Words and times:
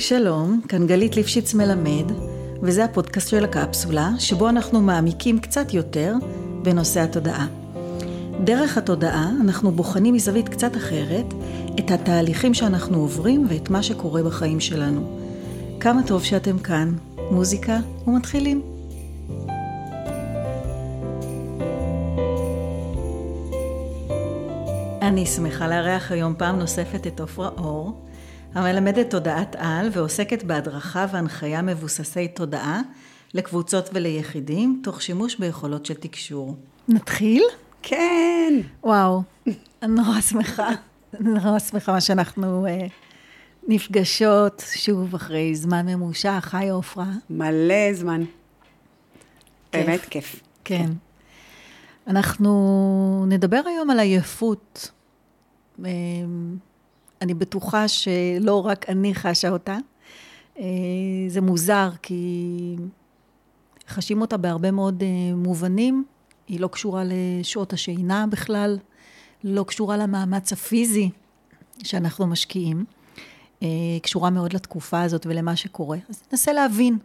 שלום, 0.00 0.60
כאן 0.68 0.86
גלית 0.86 1.16
ליפשיץ 1.16 1.54
מלמד, 1.54 2.12
וזה 2.62 2.84
הפודקאסט 2.84 3.28
של 3.28 3.44
הקפסולה, 3.44 4.10
שבו 4.18 4.48
אנחנו 4.48 4.80
מעמיקים 4.80 5.40
קצת 5.40 5.74
יותר 5.74 6.14
בנושא 6.62 7.00
התודעה. 7.00 7.46
דרך 8.44 8.78
התודעה 8.78 9.30
אנחנו 9.40 9.72
בוחנים 9.72 10.14
מזווית 10.14 10.48
קצת 10.48 10.76
אחרת 10.76 11.24
את 11.78 11.90
התהליכים 11.90 12.54
שאנחנו 12.54 12.98
עוברים 12.98 13.46
ואת 13.48 13.70
מה 13.70 13.82
שקורה 13.82 14.22
בחיים 14.22 14.60
שלנו. 14.60 15.20
כמה 15.80 16.02
טוב 16.06 16.24
שאתם 16.24 16.58
כאן. 16.58 16.94
מוזיקה 17.30 17.78
ומתחילים. 18.06 18.62
אני 25.02 25.26
שמחה 25.26 25.68
לארח 25.68 26.12
היום 26.12 26.34
פעם 26.38 26.58
נוספת 26.58 27.06
את 27.06 27.20
עופרה 27.20 27.48
אור, 27.48 28.09
המלמדת 28.54 29.10
תודעת 29.10 29.56
על 29.58 29.88
ועוסקת 29.92 30.42
בהדרכה 30.42 31.06
והנחיה 31.12 31.62
מבוססי 31.62 32.28
תודעה 32.28 32.80
לקבוצות 33.34 33.90
וליחידים, 33.92 34.80
תוך 34.84 35.02
שימוש 35.02 35.36
ביכולות 35.36 35.86
של 35.86 35.94
תקשור. 35.94 36.56
נתחיל? 36.88 37.42
כן. 37.82 38.52
וואו, 38.82 39.22
אני 39.82 39.94
נורא 39.94 40.20
שמחה, 40.20 40.68
נורא 41.20 41.58
שמחה 41.58 42.00
שאנחנו 42.00 42.66
uh, 42.66 42.90
נפגשות 43.68 44.62
שוב 44.74 45.14
אחרי 45.14 45.54
זמן 45.54 45.86
ממושך. 45.86 46.54
היי 46.54 46.68
עופרה. 46.70 47.06
מלא 47.30 47.92
זמן. 47.92 48.24
כיף. 49.72 49.86
באמת 49.86 50.00
כיף. 50.00 50.40
כן. 50.64 50.90
אנחנו 52.06 53.24
נדבר 53.28 53.60
היום 53.66 53.90
על 53.90 54.00
עייפות. 54.00 54.90
אמ, 55.78 55.84
אני 57.20 57.34
בטוחה 57.34 57.88
שלא 57.88 58.66
רק 58.66 58.88
אני 58.88 59.14
חשה 59.14 59.48
אותה. 59.48 59.76
אה, 60.58 60.64
זה 61.28 61.40
מוזר, 61.40 61.90
כי 62.02 62.76
חשים 63.88 64.20
אותה 64.20 64.36
בהרבה 64.36 64.70
מאוד 64.70 65.02
אה, 65.02 65.34
מובנים. 65.36 66.04
היא 66.48 66.60
לא 66.60 66.68
קשורה 66.68 67.02
לשעות 67.06 67.72
השינה 67.72 68.26
בכלל, 68.26 68.78
לא 69.44 69.64
קשורה 69.64 69.96
למאמץ 69.96 70.52
הפיזי 70.52 71.10
שאנחנו 71.82 72.26
משקיעים. 72.26 72.84
אה, 73.62 73.68
קשורה 74.02 74.30
מאוד 74.30 74.52
לתקופה 74.52 75.02
הזאת 75.02 75.26
ולמה 75.26 75.56
שקורה. 75.56 75.98
אז 76.08 76.22
ננסה 76.32 76.52
להבין 76.52 76.98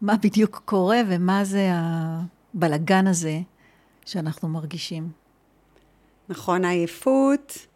מה 0.00 0.16
בדיוק 0.16 0.62
קורה 0.64 1.00
ומה 1.08 1.44
זה 1.44 1.70
הבלגן 1.72 3.06
הזה 3.06 3.40
שאנחנו 4.06 4.48
מרגישים. 4.48 5.10
נכון, 6.28 6.64
העייפות 6.64 7.58
אה, 7.58 7.69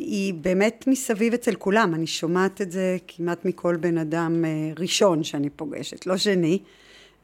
היא 0.00 0.34
באמת 0.34 0.84
מסביב 0.86 1.34
אצל 1.34 1.54
כולם, 1.54 1.94
אני 1.94 2.06
שומעת 2.06 2.60
את 2.60 2.72
זה 2.72 2.96
כמעט 3.08 3.44
מכל 3.44 3.76
בן 3.76 3.98
אדם 3.98 4.44
אה, 4.44 4.50
ראשון 4.78 5.24
שאני 5.24 5.50
פוגשת, 5.50 6.06
לא 6.06 6.16
שני, 6.16 6.58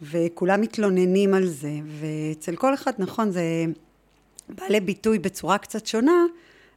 וכולם 0.02 0.60
מתלוננים 0.60 1.34
על 1.34 1.46
זה, 1.46 1.72
ואצל 2.00 2.56
כל 2.56 2.74
אחד, 2.74 2.92
נכון, 2.98 3.30
זה 3.30 3.42
בא 4.48 4.64
לביטוי 4.70 5.18
בצורה 5.18 5.58
קצת 5.58 5.86
שונה, 5.86 6.24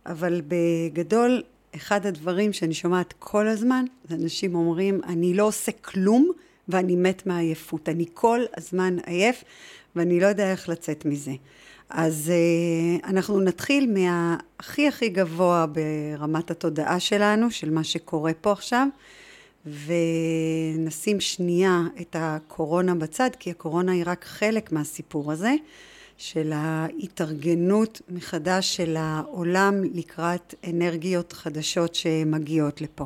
אבל 0.05 0.41
בגדול, 0.47 1.43
אחד 1.75 2.05
הדברים 2.05 2.53
שאני 2.53 2.73
שומעת 2.73 3.13
כל 3.19 3.47
הזמן, 3.47 3.85
זה 4.09 4.15
אנשים 4.15 4.55
אומרים, 4.55 5.01
אני 5.07 5.33
לא 5.33 5.43
עושה 5.43 5.71
כלום 5.71 6.31
ואני 6.67 6.95
מת 6.95 7.25
מעייפות, 7.25 7.89
אני 7.89 8.05
כל 8.13 8.39
הזמן 8.57 8.97
עייף 9.05 9.43
ואני 9.95 10.19
לא 10.19 10.27
יודע 10.27 10.51
איך 10.51 10.69
לצאת 10.69 11.05
מזה. 11.05 11.31
אז 11.93 12.31
uh, 12.31 13.07
אנחנו 13.07 13.39
נתחיל 13.39 13.93
מהכי 13.93 14.87
הכי 14.87 15.09
גבוה 15.09 15.65
ברמת 15.65 16.51
התודעה 16.51 16.99
שלנו, 16.99 17.51
של 17.51 17.69
מה 17.69 17.83
שקורה 17.83 18.31
פה 18.41 18.51
עכשיו, 18.51 18.87
ונשים 19.65 21.19
שנייה 21.19 21.81
את 22.01 22.15
הקורונה 22.19 22.95
בצד, 22.95 23.29
כי 23.39 23.51
הקורונה 23.51 23.91
היא 23.91 24.03
רק 24.05 24.25
חלק 24.25 24.71
מהסיפור 24.71 25.31
הזה, 25.31 25.53
של 26.17 26.51
ההתארגנות 26.55 28.01
מחדש 28.09 28.75
של 28.75 28.95
העולם 28.99 29.83
לקראת 29.93 30.55
אנרגיות 30.69 31.33
חדשות 31.33 31.95
שמגיעות 31.95 32.81
לפה. 32.81 33.05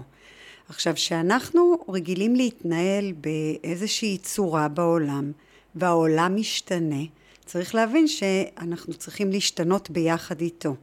עכשיו, 0.69 0.93
כשאנחנו 0.93 1.77
רגילים 1.89 2.35
להתנהל 2.35 3.13
באיזושהי 3.13 4.17
צורה 4.17 4.67
בעולם, 4.67 5.31
והעולם 5.75 6.35
משתנה, 6.35 7.03
צריך 7.45 7.75
להבין 7.75 8.07
שאנחנו 8.07 8.93
צריכים 8.93 9.31
להשתנות 9.31 9.89
ביחד 9.89 10.41
איתו. 10.41 10.75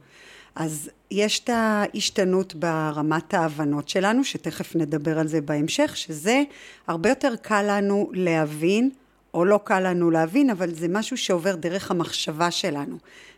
אז 0.55 0.89
יש 1.11 1.39
את 1.39 1.49
ההשתנות 1.49 2.55
ברמת 2.55 3.33
ההבנות 3.33 3.89
שלנו, 3.89 4.23
שתכף 4.23 4.75
נדבר 4.75 5.19
על 5.19 5.27
זה 5.27 5.41
בהמשך, 5.41 5.97
שזה 5.97 6.43
הרבה 6.87 7.09
יותר 7.09 7.35
קל 7.41 7.65
לנו 7.67 8.09
להבין, 8.13 8.89
או 9.33 9.45
לא 9.45 9.59
קל 9.63 9.89
לנו 9.89 10.11
להבין, 10.11 10.49
אבל 10.49 10.73
זה 10.73 10.87
משהו 10.87 11.17
שעובר 11.17 11.55
דרך 11.55 11.91
המחשבה 11.91 12.51
שלנו. 12.51 12.97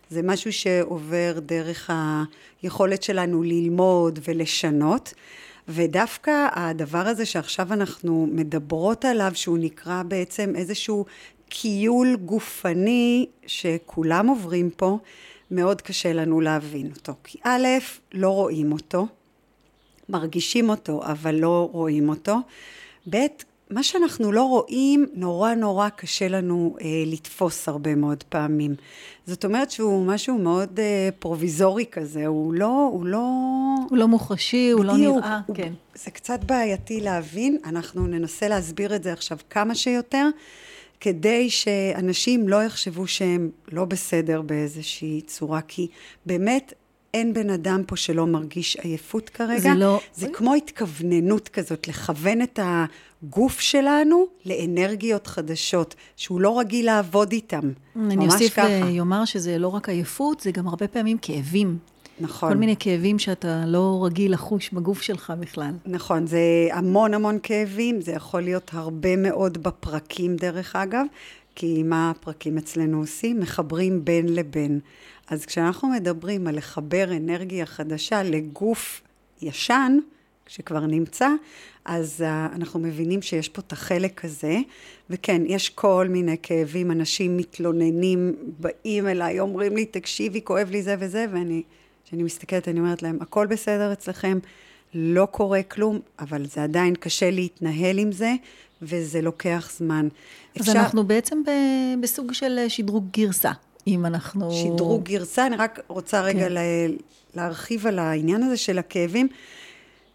זה 0.09 0.21
משהו 0.23 0.53
שעובר 0.53 1.39
דרך 1.45 1.89
היכולת 2.63 3.03
שלנו 3.03 3.43
ללמוד 3.43 4.19
ולשנות. 4.27 5.13
ודווקא 5.67 6.47
הדבר 6.51 7.07
הזה 7.07 7.25
שעכשיו 7.25 7.73
אנחנו 7.73 8.27
מדברות 8.31 9.05
עליו, 9.05 9.31
שהוא 9.33 9.57
נקרא 9.57 10.03
בעצם 10.03 10.53
איזשהו 10.55 11.05
כיול 11.49 12.15
גופני 12.15 13.25
שכולם 13.47 14.27
עוברים 14.27 14.69
פה, 14.69 14.97
מאוד 15.51 15.81
קשה 15.81 16.13
לנו 16.13 16.41
להבין 16.41 16.91
אותו. 16.95 17.13
כי 17.23 17.37
א', 17.43 17.67
לא 18.13 18.29
רואים 18.29 18.71
אותו, 18.71 19.07
מרגישים 20.09 20.69
אותו, 20.69 21.01
אבל 21.03 21.35
לא 21.35 21.69
רואים 21.71 22.09
אותו. 22.09 22.37
ב', 23.09 23.17
מה 23.69 23.83
שאנחנו 23.83 24.31
לא 24.31 24.43
רואים, 24.43 25.05
נורא 25.13 25.53
נורא 25.53 25.89
קשה 25.89 26.27
לנו 26.27 26.75
אה, 26.81 26.85
לתפוס 27.05 27.69
הרבה 27.69 27.95
מאוד 27.95 28.23
פעמים. 28.23 28.75
זאת 29.27 29.45
אומרת 29.45 29.71
שהוא 29.71 30.05
משהו 30.05 30.37
מאוד 30.37 30.79
אה, 30.79 31.09
פרוביזורי 31.19 31.85
כזה, 31.91 32.25
הוא 32.25 32.53
לא, 32.53 32.89
הוא 32.91 33.05
לא... 33.05 33.29
הוא 33.89 33.97
לא 33.97 34.07
מוחשי, 34.07 34.69
הוא 34.69 34.85
לא 34.85 34.97
נראה, 34.97 35.39
הוא, 35.47 35.55
כן. 35.55 35.73
זה 35.95 36.11
קצת 36.11 36.43
בעייתי 36.43 37.01
להבין, 37.01 37.57
אנחנו 37.65 38.07
ננסה 38.07 38.47
להסביר 38.47 38.95
את 38.95 39.03
זה 39.03 39.13
עכשיו 39.13 39.37
כמה 39.49 39.75
שיותר. 39.75 40.29
כדי 41.05 41.49
שאנשים 41.49 42.47
לא 42.47 42.63
יחשבו 42.63 43.07
שהם 43.07 43.49
לא 43.71 43.85
בסדר 43.85 44.41
באיזושהי 44.41 45.21
צורה, 45.21 45.61
כי 45.61 45.87
באמת 46.25 46.73
אין 47.13 47.33
בן 47.33 47.49
אדם 47.49 47.83
פה 47.87 47.95
שלא 47.95 48.27
מרגיש 48.27 48.75
עייפות 48.75 49.29
כרגע. 49.29 49.59
זה 49.59 49.69
לא... 49.75 49.99
זה 50.15 50.27
כמו 50.33 50.53
התכווננות 50.53 51.49
כזאת, 51.49 51.87
לכוון 51.87 52.41
את 52.41 52.59
הגוף 52.63 53.59
שלנו 53.59 54.25
לאנרגיות 54.45 55.27
חדשות, 55.27 55.95
שהוא 56.15 56.41
לא 56.41 56.59
רגיל 56.59 56.85
לעבוד 56.85 57.31
איתם. 57.31 57.71
אני 57.95 58.25
אוסיף 58.25 58.57
ויאמר 58.57 59.25
שזה 59.25 59.57
לא 59.57 59.67
רק 59.67 59.89
עייפות, 59.89 60.39
זה 60.39 60.51
גם 60.51 60.67
הרבה 60.67 60.87
פעמים 60.87 61.17
כאבים. 61.17 61.77
נכון. 62.19 62.49
כל 62.49 62.57
מיני 62.57 62.75
כאבים 62.79 63.19
שאתה 63.19 63.63
לא 63.67 64.01
רגיל 64.05 64.33
לחוש 64.33 64.69
בגוף 64.69 65.01
שלך 65.01 65.33
בכלל. 65.39 65.71
נכון, 65.85 66.27
זה 66.27 66.39
המון 66.71 67.13
המון 67.13 67.39
כאבים, 67.43 68.01
זה 68.01 68.11
יכול 68.11 68.41
להיות 68.41 68.71
הרבה 68.73 69.15
מאוד 69.15 69.63
בפרקים 69.63 70.35
דרך 70.35 70.75
אגב, 70.75 71.05
כי 71.55 71.83
מה 71.83 72.09
הפרקים 72.09 72.57
אצלנו 72.57 72.99
עושים? 72.99 73.39
מחברים 73.39 74.05
בין 74.05 74.35
לבין. 74.35 74.79
אז 75.27 75.45
כשאנחנו 75.45 75.87
מדברים 75.87 76.47
על 76.47 76.57
לחבר 76.57 77.11
אנרגיה 77.17 77.65
חדשה 77.65 78.23
לגוף 78.23 79.01
ישן, 79.41 79.97
שכבר 80.47 80.85
נמצא, 80.85 81.29
אז 81.85 82.23
uh, 82.23 82.55
אנחנו 82.55 82.79
מבינים 82.79 83.21
שיש 83.21 83.49
פה 83.49 83.61
את 83.67 83.71
החלק 83.71 84.25
הזה, 84.25 84.57
וכן, 85.09 85.41
יש 85.45 85.69
כל 85.69 86.07
מיני 86.09 86.35
כאבים, 86.43 86.91
אנשים 86.91 87.37
מתלוננים, 87.37 88.35
באים 88.59 89.07
אליי, 89.07 89.39
אומרים 89.39 89.75
לי, 89.75 89.85
תקשיבי, 89.85 90.41
כואב 90.43 90.69
לי 90.71 90.83
זה 90.83 90.95
וזה, 90.99 91.25
ואני... 91.33 91.63
כשאני 92.05 92.23
מסתכלת, 92.23 92.67
אני 92.67 92.79
אומרת 92.79 93.01
להם, 93.01 93.17
הכל 93.21 93.47
בסדר 93.47 93.93
אצלכם, 93.93 94.39
לא 94.93 95.27
קורה 95.31 95.63
כלום, 95.63 95.99
אבל 96.19 96.45
זה 96.45 96.63
עדיין 96.63 96.95
קשה 96.95 97.31
להתנהל 97.31 97.97
עם 97.97 98.11
זה, 98.11 98.33
וזה 98.81 99.21
לוקח 99.21 99.71
זמן. 99.77 100.07
אז 100.55 100.61
אפשר... 100.61 100.71
אנחנו 100.71 101.03
בעצם 101.03 101.43
ב... 101.43 101.49
בסוג 102.01 102.33
של 102.33 102.59
שדרוג 102.67 103.05
גרסה, 103.11 103.51
אם 103.87 104.05
אנחנו... 104.05 104.51
שדרוג 104.51 105.03
גרסה, 105.03 105.47
אני 105.47 105.55
רק 105.55 105.79
רוצה 105.87 106.21
רגע 106.21 106.47
כן. 106.47 106.51
לה... 106.53 106.61
להרחיב 107.35 107.87
על 107.87 107.99
העניין 107.99 108.43
הזה 108.43 108.57
של 108.57 108.79
הכאבים. 108.79 109.27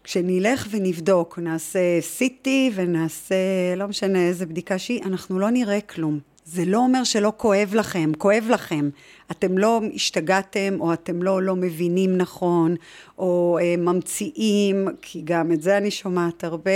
כשנלך 0.03 0.67
ונבדוק, 0.71 1.39
נעשה 1.39 1.99
CT 2.17 2.47
ונעשה, 2.73 3.35
לא 3.77 3.87
משנה 3.87 4.19
איזה 4.19 4.45
בדיקה 4.45 4.77
שהיא, 4.77 5.03
אנחנו 5.03 5.39
לא 5.39 5.49
נראה 5.49 5.81
כלום. 5.81 6.19
זה 6.45 6.65
לא 6.65 6.77
אומר 6.77 7.03
שלא 7.03 7.33
כואב 7.37 7.71
לכם, 7.75 8.11
כואב 8.17 8.47
לכם. 8.49 8.89
אתם 9.31 9.57
לא 9.57 9.81
השתגעתם, 9.93 10.77
או 10.79 10.93
אתם 10.93 11.23
לא, 11.23 11.41
לא 11.41 11.55
מבינים 11.55 12.17
נכון, 12.17 12.75
או 13.17 13.57
אה, 13.61 13.75
ממציאים, 13.77 14.87
כי 15.01 15.21
גם 15.25 15.51
את 15.51 15.61
זה 15.61 15.77
אני 15.77 15.91
שומעת 15.91 16.43
הרבה, 16.43 16.71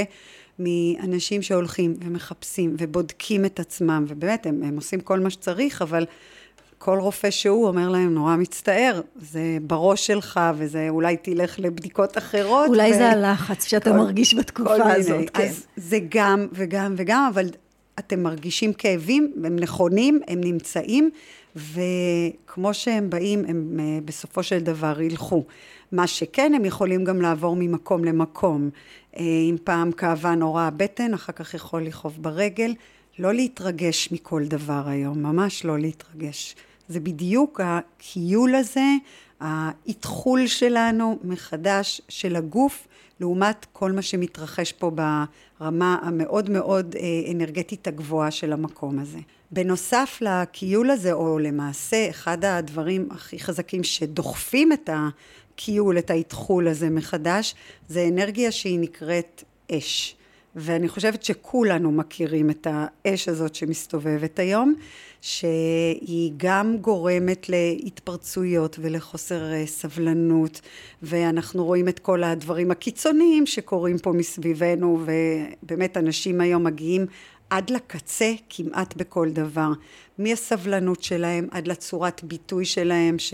מאנשים 0.59 1.41
שהולכים 1.41 1.93
ומחפשים 1.99 2.75
ובודקים 2.79 3.45
את 3.45 3.59
עצמם, 3.59 4.05
ובאמת, 4.07 4.45
הם, 4.45 4.63
הם 4.63 4.75
עושים 4.75 4.99
כל 4.99 5.19
מה 5.19 5.29
שצריך, 5.29 5.81
אבל 5.81 6.05
כל 6.77 6.99
רופא 6.99 7.31
שהוא 7.31 7.67
אומר 7.67 7.89
להם, 7.89 8.13
נורא 8.13 8.35
מצטער, 8.35 9.01
זה 9.15 9.57
בראש 9.61 10.07
שלך, 10.07 10.39
וזה 10.57 10.87
אולי 10.89 11.17
תלך 11.17 11.59
לבדיקות 11.59 12.17
אחרות. 12.17 12.67
אולי 12.69 12.91
ו... 12.91 12.93
זה 12.93 13.09
הלחץ 13.09 13.65
שאתה 13.65 13.89
כל, 13.89 13.97
מרגיש 13.97 14.33
בתקופה 14.33 14.91
הזאת, 14.91 15.11
מיני. 15.11 15.27
כן. 15.27 15.43
אז 15.43 15.65
זה 15.77 15.97
גם 16.09 16.47
וגם 16.53 16.93
וגם, 16.97 17.29
אבל 17.33 17.49
אתם 17.99 18.23
מרגישים 18.23 18.73
כאבים, 18.73 19.33
הם 19.43 19.55
נכונים, 19.55 20.19
הם 20.27 20.41
נמצאים, 20.41 21.09
וכמו 21.55 22.73
שהם 22.73 23.09
באים, 23.09 23.45
הם 23.47 23.79
אה, 23.79 23.99
בסופו 24.05 24.43
של 24.43 24.59
דבר 24.59 25.01
ילכו. 25.01 25.43
מה 25.91 26.07
שכן, 26.07 26.53
הם 26.55 26.65
יכולים 26.65 27.03
גם 27.03 27.21
לעבור 27.21 27.55
ממקום 27.59 28.03
למקום. 28.03 28.69
אה, 29.17 29.21
אם 29.49 29.55
פעם 29.63 29.91
כאבה 29.91 30.35
נורא 30.35 30.63
הבטן, 30.63 31.13
אחר 31.13 31.33
כך 31.33 31.53
יכול 31.53 31.83
לכאוב 31.83 32.13
ברגל. 32.21 32.73
לא 33.19 33.33
להתרגש 33.33 34.11
מכל 34.11 34.43
דבר 34.45 34.83
היום, 34.85 35.23
ממש 35.23 35.65
לא 35.65 35.79
להתרגש. 35.79 36.55
זה 36.87 36.99
בדיוק 36.99 37.61
הכיול 37.63 38.55
הזה, 38.55 38.85
האתחול 39.39 40.47
שלנו 40.47 41.19
מחדש 41.23 42.01
של 42.09 42.35
הגוף, 42.35 42.87
לעומת 43.19 43.65
כל 43.73 43.91
מה 43.91 44.01
שמתרחש 44.01 44.71
פה 44.71 44.91
ברמה 45.59 45.97
המאוד 46.01 46.49
מאוד 46.49 46.95
אה, 46.99 47.31
אנרגטית 47.31 47.87
הגבוהה 47.87 48.31
של 48.31 48.53
המקום 48.53 48.99
הזה. 48.99 49.19
בנוסף 49.51 50.19
לכיול 50.21 50.89
הזה, 50.89 51.13
או 51.13 51.39
למעשה 51.39 52.09
אחד 52.09 52.45
הדברים 52.45 53.07
הכי 53.11 53.39
חזקים 53.39 53.83
שדוחפים 53.83 54.73
את 54.73 54.89
הכיול, 54.93 55.97
את 55.97 56.09
האתחול 56.09 56.67
הזה 56.67 56.89
מחדש, 56.89 57.55
זה 57.87 58.07
אנרגיה 58.11 58.51
שהיא 58.51 58.79
נקראת 58.79 59.43
אש. 59.71 60.15
ואני 60.55 60.87
חושבת 60.87 61.23
שכולנו 61.23 61.91
מכירים 61.91 62.49
את 62.49 62.67
האש 62.69 63.29
הזאת 63.29 63.55
שמסתובבת 63.55 64.39
היום, 64.39 64.73
שהיא 65.21 66.31
גם 66.37 66.77
גורמת 66.77 67.49
להתפרצויות 67.49 68.77
ולחוסר 68.81 69.53
אה, 69.53 69.65
סבלנות, 69.65 70.61
ואנחנו 71.03 71.65
רואים 71.65 71.87
את 71.87 71.99
כל 71.99 72.23
הדברים 72.23 72.71
הקיצוניים 72.71 73.45
שקורים 73.45 73.97
פה 73.97 74.11
מסביבנו, 74.11 75.05
ובאמת 75.05 75.97
אנשים 75.97 76.41
היום 76.41 76.63
מגיעים 76.63 77.05
עד 77.49 77.69
לקצה 77.69 78.33
כמעט 78.49 78.95
בכל 78.95 79.29
דבר. 79.29 79.71
מהסבלנות 80.17 81.03
שלהם 81.03 81.47
עד 81.51 81.67
לצורת 81.67 82.23
ביטוי 82.23 82.65
שלהם, 82.65 83.19
ש... 83.19 83.33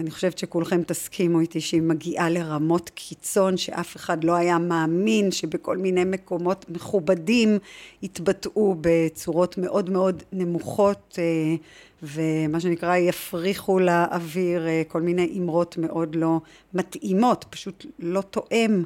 אני 0.00 0.10
חושבת 0.10 0.38
שכולכם 0.38 0.82
תסכימו 0.82 1.40
איתי 1.40 1.60
שהיא 1.60 1.82
מגיעה 1.82 2.30
לרמות 2.30 2.90
קיצון 2.94 3.56
שאף 3.56 3.96
אחד 3.96 4.24
לא 4.24 4.34
היה 4.34 4.58
מאמין 4.58 5.30
שבכל 5.30 5.76
מיני 5.76 6.04
מקומות 6.04 6.64
מכובדים 6.68 7.58
יתבטאו 8.02 8.76
בצורות 8.80 9.58
מאוד 9.58 9.90
מאוד 9.90 10.22
נמוכות 10.32 11.18
אה, 11.18 11.54
ומה 12.02 12.60
שנקרא 12.60 12.96
יפריחו 12.96 13.78
לאוויר 13.78 14.66
אה, 14.66 14.82
כל 14.88 15.02
מיני 15.02 15.34
אמרות 15.38 15.78
מאוד 15.78 16.14
לא 16.14 16.40
מתאימות, 16.74 17.44
פשוט 17.50 17.86
לא 17.98 18.20
תואם 18.20 18.84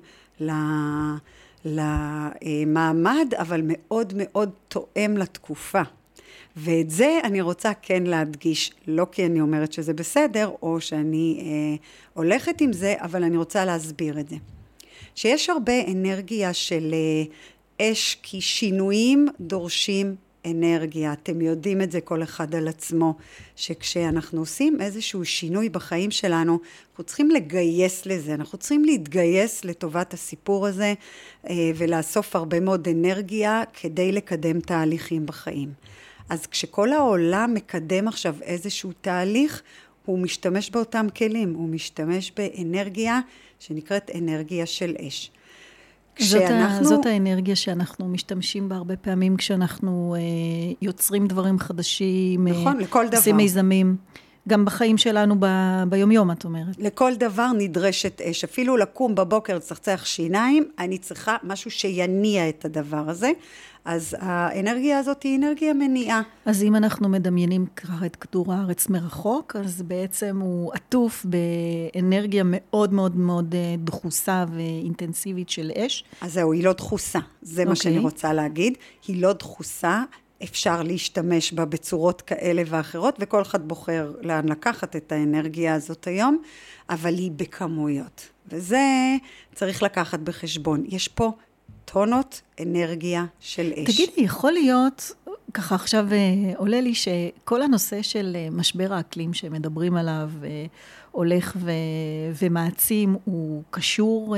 למעמד 1.64 3.34
אבל 3.38 3.60
מאוד 3.64 4.12
מאוד 4.16 4.50
תואם 4.68 5.16
לתקופה. 5.16 5.82
ואת 6.56 6.90
זה 6.90 7.18
אני 7.24 7.40
רוצה 7.40 7.72
כן 7.82 8.02
להדגיש, 8.02 8.72
לא 8.86 9.06
כי 9.12 9.26
אני 9.26 9.40
אומרת 9.40 9.72
שזה 9.72 9.92
בסדר, 9.92 10.50
או 10.62 10.80
שאני 10.80 11.40
אה, 11.40 11.76
הולכת 12.14 12.60
עם 12.60 12.72
זה, 12.72 12.94
אבל 12.98 13.24
אני 13.24 13.36
רוצה 13.36 13.64
להסביר 13.64 14.20
את 14.20 14.28
זה. 14.28 14.36
שיש 15.14 15.50
הרבה 15.50 15.72
אנרגיה 15.88 16.52
של 16.52 16.94
אה, 16.94 17.92
אש, 17.92 18.18
כי 18.22 18.40
שינויים 18.40 19.28
דורשים 19.40 20.16
אנרגיה. 20.46 21.12
אתם 21.12 21.40
יודעים 21.40 21.82
את 21.82 21.92
זה 21.92 22.00
כל 22.00 22.22
אחד 22.22 22.54
על 22.54 22.68
עצמו, 22.68 23.14
שכשאנחנו 23.56 24.40
עושים 24.40 24.80
איזשהו 24.80 25.24
שינוי 25.24 25.68
בחיים 25.68 26.10
שלנו, 26.10 26.58
אנחנו 26.90 27.04
צריכים 27.04 27.30
לגייס 27.30 28.06
לזה, 28.06 28.34
אנחנו 28.34 28.58
צריכים 28.58 28.84
להתגייס 28.84 29.64
לטובת 29.64 30.14
הסיפור 30.14 30.66
הזה 30.66 30.94
אה, 31.48 31.54
ולאסוף 31.74 32.36
הרבה 32.36 32.60
מאוד 32.60 32.88
אנרגיה 32.88 33.62
כדי 33.80 34.12
לקדם 34.12 34.60
תהליכים 34.60 35.26
בחיים. 35.26 35.68
אז 36.28 36.46
כשכל 36.46 36.92
העולם 36.92 37.54
מקדם 37.54 38.08
עכשיו 38.08 38.36
איזשהו 38.42 38.90
תהליך, 39.00 39.62
הוא 40.04 40.18
משתמש 40.18 40.70
באותם 40.70 41.06
כלים, 41.16 41.54
הוא 41.54 41.68
משתמש 41.68 42.32
באנרגיה 42.36 43.20
שנקראת 43.58 44.10
אנרגיה 44.14 44.66
של 44.66 44.94
אש. 45.08 45.30
כשאנחנו... 46.16 46.84
זאת, 46.84 46.96
זאת 46.96 47.06
האנרגיה 47.06 47.56
שאנחנו 47.56 48.08
משתמשים 48.08 48.68
בה 48.68 48.76
הרבה 48.76 48.96
פעמים 48.96 49.36
כשאנחנו 49.36 50.14
אה, 50.18 50.20
יוצרים 50.82 51.26
דברים 51.26 51.58
חדשים. 51.58 52.48
נכון, 52.48 52.76
אה, 52.76 52.82
לכל 52.82 53.06
דבר. 53.08 53.16
עושים 53.16 53.36
מיזמים. 53.36 53.96
גם 54.48 54.64
בחיים 54.64 54.98
שלנו 54.98 55.34
ב, 55.38 55.46
ביומיום, 55.88 56.30
את 56.30 56.44
אומרת. 56.44 56.76
לכל 56.78 57.14
דבר 57.14 57.46
נדרשת 57.58 58.20
אש. 58.20 58.44
אפילו 58.44 58.76
לקום 58.76 59.14
בבוקר, 59.14 59.56
לצחצח 59.56 60.04
שיניים, 60.04 60.68
אני 60.78 60.98
צריכה 60.98 61.36
משהו 61.42 61.70
שיניע 61.70 62.48
את 62.48 62.64
הדבר 62.64 63.04
הזה. 63.08 63.30
אז 63.84 64.16
האנרגיה 64.20 64.98
הזאת 64.98 65.22
היא 65.22 65.38
אנרגיה 65.38 65.74
מניעה. 65.74 66.22
אז 66.46 66.62
אם 66.62 66.76
אנחנו 66.76 67.08
מדמיינים 67.08 67.66
ככה 67.66 68.06
את 68.06 68.16
כדור 68.16 68.52
הארץ 68.52 68.88
מרחוק, 68.88 69.56
אז 69.56 69.82
בעצם 69.82 70.38
הוא 70.40 70.72
עטוף 70.74 71.26
באנרגיה 71.94 72.42
מאוד 72.46 72.92
מאוד 72.92 73.16
מאוד 73.16 73.54
אה, 73.54 73.74
דחוסה 73.78 74.44
ואינטנסיבית 74.54 75.48
של 75.48 75.70
אש. 75.76 76.04
אז 76.20 76.32
זהו, 76.32 76.52
היא 76.52 76.64
לא 76.64 76.72
דחוסה. 76.72 77.18
זה 77.42 77.62
okay. 77.62 77.68
מה 77.68 77.76
שאני 77.76 77.94
אוקיי. 77.94 78.04
רוצה 78.04 78.32
להגיד. 78.32 78.74
היא 79.06 79.22
לא 79.22 79.32
דחוסה. 79.32 80.02
אפשר 80.44 80.82
להשתמש 80.82 81.52
בה 81.52 81.64
בצורות 81.64 82.22
כאלה 82.22 82.62
ואחרות, 82.66 83.16
וכל 83.20 83.42
אחד 83.42 83.68
בוחר 83.68 84.12
לאן 84.20 84.48
לקחת 84.48 84.96
את 84.96 85.12
האנרגיה 85.12 85.74
הזאת 85.74 86.06
היום, 86.06 86.42
אבל 86.90 87.14
היא 87.14 87.30
בכמויות. 87.36 88.28
וזה 88.48 89.16
צריך 89.54 89.82
לקחת 89.82 90.20
בחשבון. 90.20 90.84
יש 90.88 91.08
פה 91.08 91.32
טונות 91.84 92.42
אנרגיה 92.62 93.24
של 93.40 93.72
אש. 93.72 93.94
תגידי, 93.94 94.20
יכול 94.20 94.52
להיות, 94.52 95.12
ככה 95.54 95.74
עכשיו 95.74 96.06
אה, 96.12 96.52
עולה 96.56 96.80
לי 96.80 96.94
שכל 96.94 97.62
הנושא 97.62 98.02
של 98.02 98.36
אה, 98.38 98.48
משבר 98.50 98.92
האקלים 98.92 99.34
שמדברים 99.34 99.96
עליו 99.96 100.30
אה, 100.44 100.66
הולך 101.10 101.56
ו, 101.60 101.70
ומעצים, 102.42 103.16
הוא 103.24 103.62
קשור 103.70 104.36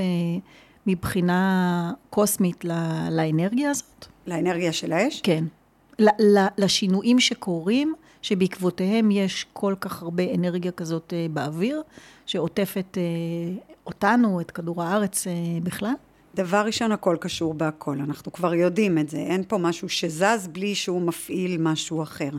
מבחינה 0.86 1.92
קוסמית 2.10 2.64
לאנרגיה 3.10 3.70
הזאת? 3.70 4.06
לאנרגיה 4.26 4.72
של 4.72 4.92
האש? 4.92 5.20
כן. 5.20 5.44
לשינויים 6.58 7.20
שקורים, 7.20 7.94
שבעקבותיהם 8.22 9.10
יש 9.10 9.46
כל 9.52 9.74
כך 9.80 10.02
הרבה 10.02 10.22
אנרגיה 10.34 10.72
כזאת 10.72 11.12
באוויר, 11.32 11.82
שעוטפת 12.26 12.98
אותנו, 13.86 14.40
את 14.40 14.50
כדור 14.50 14.82
הארץ 14.82 15.26
בכלל? 15.62 15.92
דבר 16.34 16.62
ראשון, 16.66 16.92
הכל 16.92 17.16
קשור 17.20 17.54
בהכל, 17.54 17.98
אנחנו 18.00 18.32
כבר 18.32 18.54
יודעים 18.54 18.98
את 18.98 19.08
זה, 19.08 19.16
אין 19.16 19.42
פה 19.48 19.58
משהו 19.58 19.88
שזז 19.88 20.48
בלי 20.52 20.74
שהוא 20.74 21.02
מפעיל 21.02 21.60
משהו 21.60 22.02
אחר. 22.02 22.30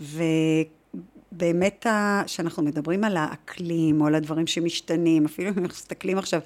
ובאמת, 0.00 1.86
כשאנחנו 2.26 2.62
מדברים 2.62 3.04
על 3.04 3.16
האקלים, 3.16 4.00
או 4.00 4.06
על 4.06 4.14
הדברים 4.14 4.46
שמשתנים, 4.46 5.24
אפילו 5.24 5.48
אם 5.48 5.54
אנחנו 5.54 5.68
מסתכלים 5.68 6.18
עכשיו 6.18 6.40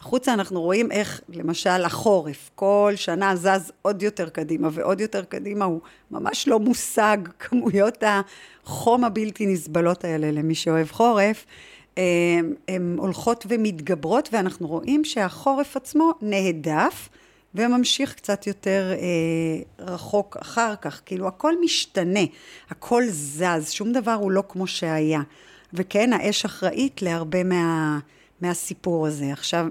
החוצה, 0.00 0.32
אנחנו 0.32 0.62
רואים 0.62 0.92
איך, 0.92 1.20
למשל, 1.28 1.84
החורף, 1.84 2.50
כל 2.54 2.92
שנה 2.96 3.36
זז 3.36 3.72
עוד 3.82 4.02
יותר 4.02 4.28
קדימה, 4.28 4.68
ועוד 4.72 5.00
יותר 5.00 5.24
קדימה, 5.24 5.64
הוא 5.64 5.80
ממש 6.10 6.48
לא 6.48 6.58
מושג 6.58 7.16
כמויות 7.38 8.04
החום 8.06 9.04
הבלתי 9.04 9.46
נסבלות 9.46 10.04
האלה 10.04 10.30
למי 10.30 10.54
שאוהב 10.54 10.90
חורף. 10.90 11.46
הן 12.68 12.96
הולכות 12.98 13.46
ומתגברות, 13.48 14.28
ואנחנו 14.32 14.66
רואים 14.66 15.04
שהחורף 15.04 15.76
עצמו 15.76 16.12
נהדף, 16.22 17.08
וממשיך 17.54 18.14
קצת 18.14 18.46
יותר 18.46 18.92
אה, 18.92 19.84
רחוק 19.86 20.36
אחר 20.40 20.74
כך. 20.80 21.00
כאילו, 21.06 21.28
הכל 21.28 21.52
משתנה, 21.60 22.20
הכל 22.70 23.02
זז, 23.08 23.70
שום 23.70 23.92
דבר 23.92 24.12
הוא 24.12 24.30
לא 24.30 24.42
כמו 24.48 24.66
שהיה. 24.66 25.20
וכן, 25.72 26.12
האש 26.12 26.44
אחראית 26.44 27.02
להרבה 27.02 27.44
מה, 27.44 27.98
מהסיפור 28.40 29.06
הזה. 29.06 29.32
עכשיו, 29.32 29.66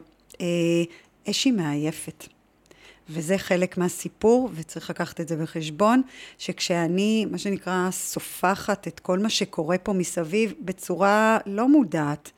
אש 1.29 1.45
היא 1.45 1.53
מעייפת. 1.53 2.27
וזה 3.09 3.37
חלק 3.37 3.77
מהסיפור, 3.77 4.49
וצריך 4.55 4.89
לקחת 4.89 5.21
את 5.21 5.27
זה 5.27 5.35
בחשבון, 5.35 6.01
שכשאני, 6.37 7.25
מה 7.31 7.37
שנקרא, 7.37 7.91
סופחת 7.91 8.87
את 8.87 8.99
כל 8.99 9.19
מה 9.19 9.29
שקורה 9.29 9.77
פה 9.77 9.93
מסביב 9.93 10.53
בצורה 10.59 11.37
לא 11.45 11.67
מודעת, 11.69 12.31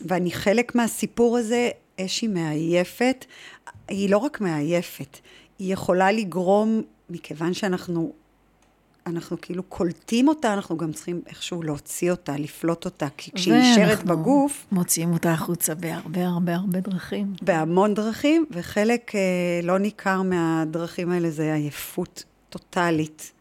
ואני 0.00 0.32
חלק 0.32 0.74
מהסיפור 0.74 1.38
הזה, 1.38 1.70
אש 2.00 2.22
היא 2.22 2.30
מעייפת, 2.30 3.24
היא 3.88 4.10
לא 4.10 4.18
רק 4.18 4.40
מעייפת, 4.40 5.18
היא 5.58 5.72
יכולה 5.72 6.12
לגרום, 6.12 6.82
מכיוון 7.10 7.54
שאנחנו 7.54 8.12
אנחנו 9.06 9.40
כאילו 9.40 9.62
קולטים 9.62 10.28
אותה, 10.28 10.54
אנחנו 10.54 10.76
גם 10.76 10.92
צריכים 10.92 11.22
איכשהו 11.26 11.62
להוציא 11.62 12.10
אותה, 12.10 12.36
לפלוט 12.36 12.84
אותה, 12.84 13.06
כי 13.16 13.30
כשהיא 13.32 13.54
נשארת 13.54 14.04
בגוף... 14.04 14.66
מוציאים 14.72 15.12
אותה 15.12 15.32
החוצה 15.32 15.74
בהרבה 15.74 16.26
הרבה 16.26 16.54
הרבה 16.54 16.80
דרכים. 16.80 17.34
בהמון 17.42 17.94
דרכים, 17.94 18.46
וחלק 18.50 19.14
אה, 19.14 19.20
לא 19.62 19.78
ניכר 19.78 20.22
מהדרכים 20.22 21.10
האלה 21.10 21.30
זה 21.30 21.54
עייפות 21.54 22.24
טוטאלית, 22.48 23.32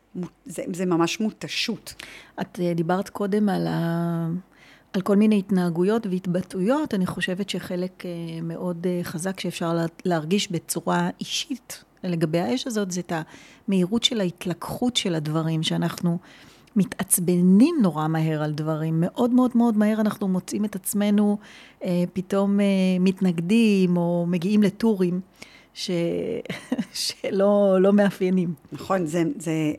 זה, 0.46 0.63
זה 0.74 0.86
ממש 0.86 1.20
מותשות. 1.20 1.93
את 2.41 2.60
אה, 2.60 2.74
דיברת 2.74 3.10
קודם 3.10 3.50
על, 3.50 3.67
ה... 3.67 4.27
על 4.93 5.01
כל 5.01 5.15
מיני 5.15 5.39
התנהגויות 5.39 6.08
והתבטאויות, 6.08 6.93
אני 6.93 7.05
חושבת 7.05 7.50
שחלק 7.50 8.05
אה, 8.05 8.12
מאוד 8.41 8.88
אה, 8.88 9.00
חזק 9.03 9.39
שאפשר 9.39 9.77
להרגיש 10.05 10.51
בצורה 10.51 11.10
אישית 11.20 11.84
לגבי 12.04 12.40
האש 12.40 12.68
הזאת, 12.68 12.92
זה 12.92 13.00
את 13.00 13.14
המהירות 13.68 14.04
של 14.04 14.22
ההתלקחות 14.22 14.96
של 14.96 15.16
הדברים, 15.16 15.64
שאנחנו 15.64 16.18
מתעצבנים 16.76 17.76
נורא 17.82 18.08
מהר 18.08 18.44
על 18.44 18.52
דברים. 18.52 18.98
מאוד 19.02 19.32
מאוד 19.32 19.52
מאוד 19.56 19.78
מהר 19.78 20.02
אנחנו 20.02 20.28
מוצאים 20.28 20.66
את 20.66 20.76
עצמנו 20.76 21.38
אה, 21.84 22.04
פתאום 22.14 22.60
אה, 22.60 22.66
מתנגדים 23.00 23.98
או 23.98 24.26
מגיעים 24.28 24.64
לטורים 24.64 25.22
ש... 25.74 25.92
שלא 26.94 27.78
לא 27.82 27.94
מאפיינים. 27.94 28.54
נכון, 28.72 29.06
זה, 29.06 29.24
זה 29.40 29.74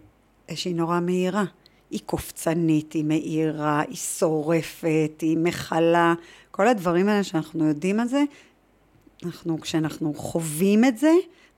אש 0.52 0.64
היא 0.64 0.74
נורא 0.74 1.00
מהירה. 1.00 1.44
היא 1.90 2.00
קופצנית, 2.06 2.92
היא 2.92 3.04
מהירה, 3.04 3.80
היא 3.88 3.96
שורפת, 3.96 5.20
היא 5.20 5.38
מכלה. 5.38 6.14
כל 6.50 6.68
הדברים 6.68 7.08
האלה 7.08 7.22
שאנחנו 7.22 7.68
יודעים 7.68 8.00
על 8.00 8.08
זה, 8.08 8.24
אנחנו, 9.24 9.60
כשאנחנו 9.60 10.14
חווים 10.14 10.84
את 10.84 10.98
זה, 10.98 11.12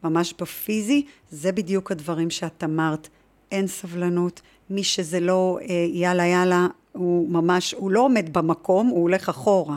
ממש 0.09 0.35
בפיזי, 0.41 1.05
זה 1.31 1.53
בדיוק 1.53 1.93
הדברים 1.93 2.31
שאת 2.31 2.65
אמרת. 2.65 3.09
אין 3.53 3.67
סבלנות, 3.67 4.41
מי 4.71 4.85
שזה 4.85 5.21
לא 5.21 5.59
אה, 5.63 5.87
יאללה 5.93 6.27
יאללה, 6.27 6.67
הוא 6.93 7.31
ממש, 7.31 7.75
הוא 7.79 7.91
לא 7.91 8.01
עומד 8.01 8.33
במקום, 8.33 8.87
הוא 8.87 9.03
הולך 9.03 9.29
אחורה. 9.29 9.77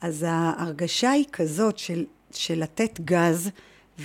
אז 0.00 0.24
ההרגשה 0.28 1.10
היא 1.10 1.24
כזאת 1.32 1.78
של, 1.78 2.04
של 2.30 2.58
לתת 2.58 3.00
גז 3.00 3.50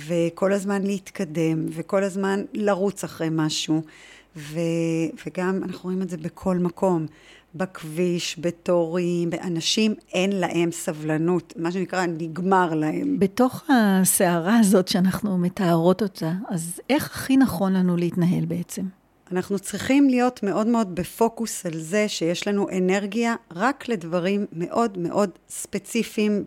וכל 0.06 0.52
הזמן 0.52 0.82
להתקדם 0.82 1.66
וכל 1.70 2.04
הזמן 2.04 2.44
לרוץ 2.52 3.04
אחרי 3.04 3.28
משהו. 3.30 3.82
ו, 4.36 4.60
וגם 5.26 5.60
אנחנו 5.62 5.84
רואים 5.84 6.02
את 6.02 6.10
זה 6.10 6.16
בכל 6.16 6.56
מקום. 6.56 7.06
בכביש, 7.54 8.36
בתורים, 8.40 9.30
באנשים, 9.30 9.94
אין 10.12 10.32
להם 10.32 10.72
סבלנות, 10.72 11.54
מה 11.56 11.72
שנקרא, 11.72 12.06
נגמר 12.06 12.74
להם. 12.74 13.18
בתוך 13.18 13.64
הסערה 13.68 14.58
הזאת 14.58 14.88
שאנחנו 14.88 15.38
מתארות 15.38 16.02
אותה, 16.02 16.32
אז 16.48 16.80
איך 16.90 17.06
הכי 17.06 17.36
נכון 17.36 17.72
לנו 17.72 17.96
להתנהל 17.96 18.44
בעצם? 18.44 18.82
אנחנו 19.32 19.58
צריכים 19.58 20.08
להיות 20.08 20.42
מאוד 20.42 20.66
מאוד 20.66 20.94
בפוקוס 20.94 21.66
על 21.66 21.78
זה 21.78 22.08
שיש 22.08 22.48
לנו 22.48 22.66
אנרגיה 22.78 23.34
רק 23.50 23.88
לדברים 23.88 24.46
מאוד 24.52 24.98
מאוד 24.98 25.30
ספציפיים 25.48 26.44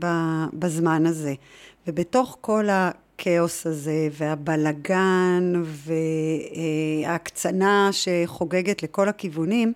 בזמן 0.54 1.06
הזה. 1.06 1.34
ובתוך 1.88 2.38
כל 2.42 2.68
הכאוס 2.70 3.68
הזה, 3.68 4.08
והבלגן, 4.18 5.54
וההקצנה 7.06 7.90
שחוגגת 7.92 8.84
לכל 8.84 9.10
הכיוונים, 9.10 9.74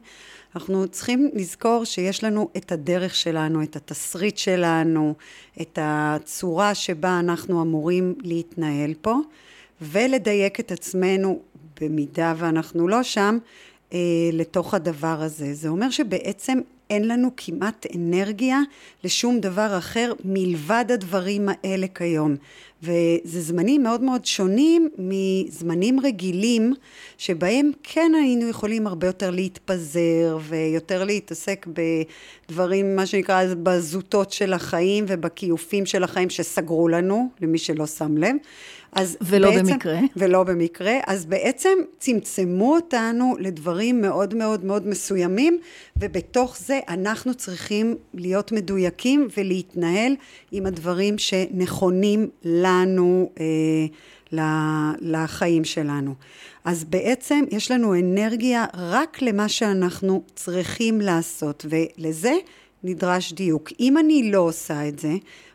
אנחנו 0.56 0.88
צריכים 0.88 1.29
לזכור 1.34 1.84
שיש 1.84 2.24
לנו 2.24 2.50
את 2.58 2.72
הדרך 2.72 3.15
שלנו, 3.15 3.63
את 3.63 3.75
התסריט 3.75 4.38
שלנו, 4.38 5.13
את 5.62 5.79
הצורה 5.82 6.75
שבה 6.75 7.20
אנחנו 7.20 7.62
אמורים 7.62 8.15
להתנהל 8.24 8.94
פה, 9.01 9.15
ולדייק 9.82 10.60
את 10.60 10.72
עצמנו 10.72 11.39
במידה 11.82 12.34
ואנחנו 12.38 12.88
לא 12.88 13.03
שם, 13.03 13.38
אה, 13.94 14.00
לתוך 14.34 14.74
הדבר 14.74 15.22
הזה. 15.22 15.53
זה 15.53 15.68
אומר 15.68 15.89
שבעצם 15.89 16.60
אין 16.89 17.08
לנו 17.08 17.29
כמעט 17.38 17.86
אנרגיה 17.96 18.60
לשום 19.03 19.39
דבר 19.39 19.77
אחר 19.77 20.13
מלבד 20.25 20.86
הדברים 20.89 21.50
האלה 21.50 21.88
כיום. 21.88 22.36
וזה 22.84 23.41
זמנים 23.41 23.84
מאוד 23.84 24.01
מאוד 24.01 24.25
שונים 24.25 24.89
מזמנים 24.98 26.00
רגילים 26.00 26.74
שבהם 27.17 27.72
כן 27.84 28.12
היינו 28.15 28.48
יכולים 28.50 28.88
הרבה 28.88 29.08
יותר 29.08 29.29
להתפזר 29.29 30.38
ויותר 30.41 31.03
להתעסק 31.03 31.67
בדברים, 32.50 32.96
מה 32.96 33.05
שנקרא, 33.05 33.43
בזוטות 33.63 34.31
של 34.31 34.53
החיים 34.53 35.05
ובכיופים 35.08 35.86
של 35.86 36.03
החיים 36.03 36.29
שסגרו 36.29 36.88
לנו, 36.88 37.29
למי 37.41 37.58
שלא 37.58 37.88
שם 37.88 38.17
לב. 38.17 38.36
אז 38.91 39.17
ולא 39.22 39.51
בעצם, 39.51 39.65
במקרה. 39.74 40.00
ולא 40.15 40.43
במקרה. 40.43 40.93
אז 41.08 41.25
בעצם 41.25 41.77
צמצמו 42.00 42.75
אותנו 42.75 43.36
לדברים 43.39 44.01
מאוד 44.01 44.34
מאוד 44.34 44.65
מאוד 44.65 44.88
מסוימים, 44.88 45.60
ובתוך 45.98 46.58
זה 46.58 46.79
אנחנו 46.88 47.34
צריכים 47.34 47.96
להיות 48.13 48.51
מדויקים 48.51 49.27
ולהתנהל 49.38 50.15
עם 50.51 50.65
הדברים 50.65 51.17
שנכונים 51.17 52.29
לנו, 52.43 53.29
אה, 53.39 53.46
לחיים 55.01 55.63
שלנו. 55.63 56.13
אז 56.65 56.84
בעצם 56.84 57.43
יש 57.51 57.72
לנו 57.72 57.96
אנרגיה 57.96 58.65
רק 58.74 59.22
למה 59.22 59.50
שאנחנו 59.50 60.24
צריכים 60.36 61.01
לעשות, 61.01 61.65
ולזה 61.69 62.34
נדרש 62.84 63.34
דיוק. 63.34 63.69
אם 63.79 63.98
אני 63.98 64.31
לא 64.31 64.39
עושה 64.39 64.88
את 64.88 65.00
זה, 65.00 65.12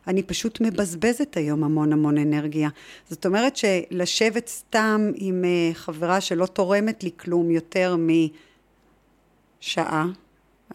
אני 0.09 0.23
פשוט 0.23 0.61
מבזבזת 0.61 1.37
היום 1.37 1.65
המון 1.65 1.93
המון 1.93 2.19
אנרגיה. 2.19 2.69
זאת 3.11 3.27
אומרת 3.27 3.57
שלשבת 3.57 4.49
סתם 4.49 5.11
עם 5.15 5.45
אה, 5.45 5.71
חברה 5.75 6.21
שלא 6.21 6.47
תורמת 6.47 7.05
לי 7.05 7.11
כלום 7.17 7.51
יותר 7.51 7.97
משעה, 9.61 10.07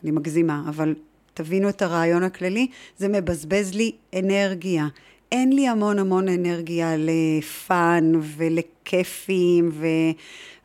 אני 0.03 0.11
מגזימה, 0.11 0.63
אבל 0.69 0.95
תבינו 1.33 1.69
את 1.69 1.81
הרעיון 1.81 2.23
הכללי, 2.23 2.67
זה 2.97 3.07
מבזבז 3.07 3.73
לי 3.73 3.91
אנרגיה. 4.19 4.87
אין 5.31 5.53
לי 5.53 5.67
המון 5.67 5.99
המון 5.99 6.27
אנרגיה 6.27 6.95
לפאן 6.97 8.11
ולכיפים 8.37 9.69
ו... 9.73 9.85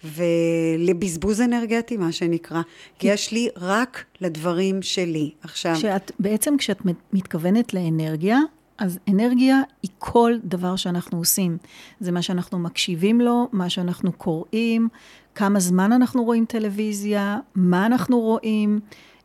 ולבזבוז 0.05 1.41
אנרגטי, 1.41 1.97
מה 1.97 2.13
שנקרא. 2.13 2.63
כי 2.99 3.07
יש 3.07 3.33
לי 3.33 3.49
רק 3.57 4.05
לדברים 4.21 4.83
שלי. 4.83 5.31
עכשיו... 5.43 5.77
שאת, 5.77 6.13
בעצם 6.19 6.57
כשאת 6.57 6.83
מתכוונת 7.13 7.75
לאנרגיה, 7.75 8.39
אז 8.79 8.99
אנרגיה 9.09 9.61
היא 9.83 9.91
כל 9.99 10.33
דבר 10.45 10.77
שאנחנו 10.77 11.19
עושים. 11.19 11.59
זה 12.01 12.13
מה 12.13 12.23
שאנחנו 12.23 12.59
מקשיבים 12.59 13.21
לו, 13.21 13.49
מה 13.53 13.71
שאנחנו 13.71 14.13
קוראים, 14.13 14.89
כמה 15.35 15.61
זמן 15.61 15.93
אנחנו 15.93 16.25
רואים 16.25 16.45
טלוויזיה, 16.45 17.39
מה 17.55 17.87
אנחנו 17.87 18.21
רואים, 18.21 18.81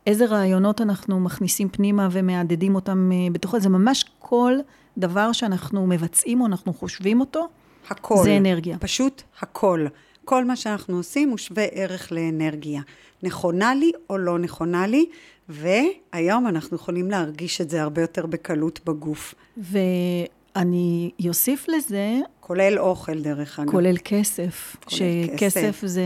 איזה 0.06 0.26
רעיונות 0.26 0.80
אנחנו 0.80 1.20
מכניסים 1.20 1.68
פנימה 1.68 2.08
ומהדהדים 2.10 2.74
אותם 2.74 3.10
אה, 3.12 3.16
בתוכו. 3.32 3.60
זה 3.60 3.68
ממש 3.68 4.04
כל 4.18 4.52
דבר 4.98 5.32
שאנחנו 5.32 5.86
מבצעים 5.86 6.40
או 6.40 6.46
אנחנו 6.46 6.72
חושבים 6.72 7.20
אותו, 7.20 7.48
הכל. 7.88 8.20
זה 8.24 8.36
אנרגיה. 8.36 8.78
פשוט 8.78 9.22
הכל. 9.40 9.86
כל 10.30 10.44
מה 10.44 10.56
שאנחנו 10.56 10.96
עושים 10.96 11.30
הוא 11.30 11.38
שווה 11.38 11.64
ערך 11.72 12.12
לאנרגיה. 12.12 12.82
נכונה 13.22 13.74
לי 13.74 13.92
או 14.10 14.18
לא 14.18 14.38
נכונה 14.38 14.86
לי, 14.86 15.06
והיום 15.48 16.46
אנחנו 16.46 16.76
יכולים 16.76 17.10
להרגיש 17.10 17.60
את 17.60 17.70
זה 17.70 17.82
הרבה 17.82 18.00
יותר 18.00 18.26
בקלות 18.26 18.80
בגוף. 18.86 19.34
ואני 19.56 21.10
אוסיף 21.28 21.66
לזה... 21.68 22.18
כולל 22.40 22.78
אוכל 22.78 23.22
דרך 23.22 23.60
אגב. 23.60 23.70
כולל 23.70 23.96
כסף. 24.04 24.76
כולל 24.84 24.98
שכסף 24.98 25.80
זה, 25.86 26.04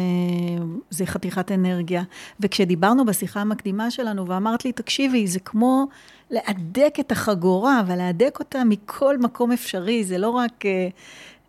זה 0.91 1.07
חתיכת 1.07 1.53
אנרגיה. 1.53 2.03
וכשדיברנו 2.41 3.05
בשיחה 3.05 3.41
המקדימה 3.41 3.91
שלנו 3.91 4.29
ואמרת 4.29 4.65
לי, 4.65 4.73
תקשיבי, 4.73 5.27
זה 5.27 5.41
כמו 5.41 5.87
להדק 6.31 6.97
את 7.01 7.13
החגורה, 7.13 7.81
אבל 7.81 7.97
להדק 7.97 8.37
אותה 8.39 8.65
מכל 8.65 9.19
מקום 9.19 9.53
אפשרי, 9.53 10.05
זה 10.05 10.19
לא 10.19 10.31
רק 10.31 10.67
אה, 10.67 10.89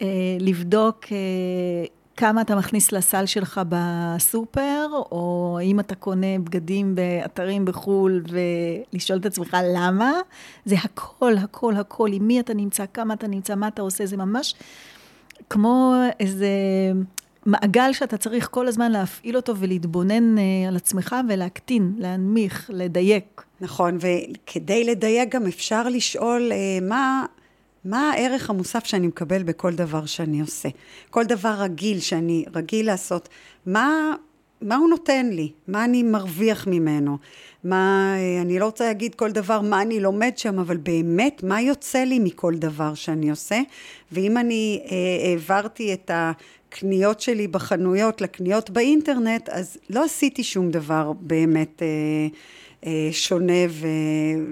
אה, 0.01 0.07
לבדוק 0.39 1.05
אה, 1.11 1.17
כמה 2.17 2.41
אתה 2.41 2.55
מכניס 2.55 2.91
לסל 2.91 3.25
שלך 3.25 3.61
בסופר, 3.69 4.87
או 5.11 5.59
אם 5.63 5.79
אתה 5.79 5.95
קונה 5.95 6.39
בגדים 6.43 6.95
באתרים 6.95 7.65
בחו"ל 7.65 8.23
ולשאול 8.29 9.19
את 9.19 9.25
עצמך 9.25 9.57
למה, 9.75 10.11
זה 10.65 10.75
הכל, 10.83 11.37
הכל, 11.37 11.75
הכל, 11.75 12.09
עם 12.13 12.27
מי 12.27 12.39
אתה 12.39 12.53
נמצא, 12.53 12.85
כמה 12.93 13.13
אתה 13.13 13.27
נמצא, 13.27 13.55
מה 13.55 13.67
אתה 13.67 13.81
עושה, 13.81 14.05
זה 14.05 14.17
ממש 14.17 14.55
כמו 15.49 15.95
איזה 16.19 16.47
מעגל 17.45 17.93
שאתה 17.93 18.17
צריך 18.17 18.47
כל 18.51 18.67
הזמן 18.67 18.91
להפעיל 18.91 19.35
אותו 19.35 19.57
ולהתבונן 19.57 20.37
אה, 20.37 20.43
על 20.67 20.75
עצמך 20.75 21.15
ולהקטין, 21.29 21.93
להנמיך, 21.97 22.69
לדייק. 22.73 23.43
נכון, 23.61 23.97
וכדי 23.97 24.83
לדייק 24.83 25.35
גם 25.35 25.47
אפשר 25.47 25.89
לשאול 25.89 26.51
אה, 26.51 26.87
מה... 26.87 27.25
מה 27.85 28.11
הערך 28.11 28.49
המוסף 28.49 28.85
שאני 28.85 29.07
מקבל 29.07 29.43
בכל 29.43 29.73
דבר 29.73 30.05
שאני 30.05 30.41
עושה? 30.41 30.69
כל 31.09 31.23
דבר 31.23 31.55
רגיל 31.57 31.99
שאני 31.99 32.45
רגיל 32.55 32.85
לעשות, 32.85 33.29
מה, 33.65 34.13
מה 34.61 34.75
הוא 34.75 34.89
נותן 34.89 35.29
לי? 35.29 35.51
מה 35.67 35.85
אני 35.85 36.03
מרוויח 36.03 36.67
ממנו? 36.67 37.17
מה, 37.63 38.15
אני 38.41 38.59
לא 38.59 38.65
רוצה 38.65 38.85
להגיד 38.85 39.15
כל 39.15 39.31
דבר 39.31 39.61
מה 39.61 39.81
אני 39.81 39.99
לומד 39.99 40.37
שם, 40.37 40.59
אבל 40.59 40.77
באמת, 40.77 41.43
מה 41.43 41.61
יוצא 41.61 41.99
לי 41.99 42.19
מכל 42.19 42.55
דבר 42.55 42.93
שאני 42.93 43.29
עושה? 43.29 43.61
ואם 44.11 44.37
אני 44.37 44.81
אה, 44.91 45.29
העברתי 45.29 45.93
את 45.93 46.11
הקניות 46.13 47.21
שלי 47.21 47.47
בחנויות 47.47 48.21
לקניות 48.21 48.69
באינטרנט, 48.69 49.49
אז 49.49 49.77
לא 49.89 50.03
עשיתי 50.03 50.43
שום 50.43 50.71
דבר 50.71 51.11
באמת 51.19 51.81
אה, 51.81 51.87
אה, 51.87 52.29
שונה 53.11 53.53
ו, 53.69 53.87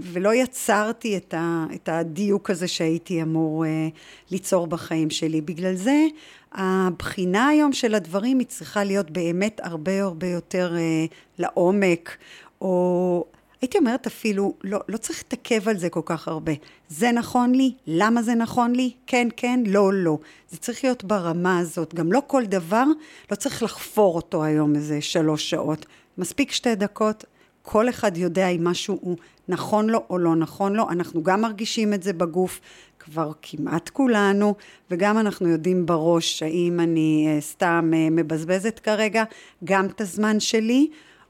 ולא 0.01 0.33
יצרתי 0.33 1.17
את, 1.17 1.33
ה, 1.33 1.65
את 1.75 1.89
הדיוק 1.89 2.49
הזה 2.49 2.67
שהייתי 2.67 3.21
אמור 3.21 3.65
אה, 3.65 3.87
ליצור 4.31 4.67
בחיים 4.67 5.09
שלי. 5.09 5.41
בגלל 5.41 5.75
זה 5.75 6.05
הבחינה 6.51 7.47
היום 7.47 7.73
של 7.73 7.95
הדברים 7.95 8.39
היא 8.39 8.47
צריכה 8.47 8.83
להיות 8.83 9.11
באמת 9.11 9.61
הרבה 9.63 10.03
הרבה 10.03 10.27
יותר 10.27 10.75
אה, 10.77 11.05
לעומק, 11.39 12.17
או 12.61 13.25
הייתי 13.61 13.77
אומרת 13.77 14.07
אפילו, 14.07 14.53
לא, 14.63 14.79
לא 14.89 14.97
צריך 14.97 15.23
להתעכב 15.23 15.69
על 15.69 15.77
זה 15.77 15.89
כל 15.89 16.01
כך 16.05 16.27
הרבה. 16.27 16.51
זה 16.89 17.11
נכון 17.11 17.55
לי? 17.55 17.73
למה 17.87 18.23
זה 18.23 18.35
נכון 18.35 18.75
לי? 18.75 18.91
כן, 19.07 19.27
כן, 19.37 19.59
לא, 19.67 19.93
לא. 19.93 20.17
זה 20.49 20.57
צריך 20.57 20.83
להיות 20.83 21.03
ברמה 21.03 21.59
הזאת. 21.59 21.93
גם 21.93 22.11
לא 22.11 22.21
כל 22.27 22.45
דבר, 22.45 22.83
לא 23.31 23.35
צריך 23.35 23.63
לחפור 23.63 24.15
אותו 24.15 24.43
היום 24.43 24.75
איזה 24.75 25.01
שלוש 25.01 25.49
שעות. 25.49 25.85
מספיק 26.17 26.51
שתי 26.51 26.75
דקות, 26.75 27.25
כל 27.65 27.89
אחד 27.89 28.17
יודע 28.17 28.47
אם 28.47 28.67
משהו 28.67 28.99
הוא 29.01 29.17
נכון 29.47 29.89
לו 29.89 30.03
או 30.09 30.17
לא 30.17 30.35
נכון 30.35 30.73
לו. 30.73 30.89
אנחנו 30.89 31.23
גם 31.23 31.41
מרגישים 31.41 31.93
את 31.93 32.03
זה 32.03 32.13
בגוף, 32.13 32.59
כבר 32.99 33.31
כמעט 33.41 33.89
כולנו, 33.89 34.55
וגם 34.91 35.17
אנחנו 35.17 35.47
יודעים 35.47 35.85
בראש 35.85 36.43
האם 36.43 36.79
אני 36.79 37.37
uh, 37.37 37.41
סתם 37.41 37.91
uh, 37.93 38.11
מבזבזת 38.11 38.79
כרגע 38.79 39.23
גם 39.63 39.85
את 39.85 40.01
הזמן 40.01 40.39
שלי, 40.39 40.87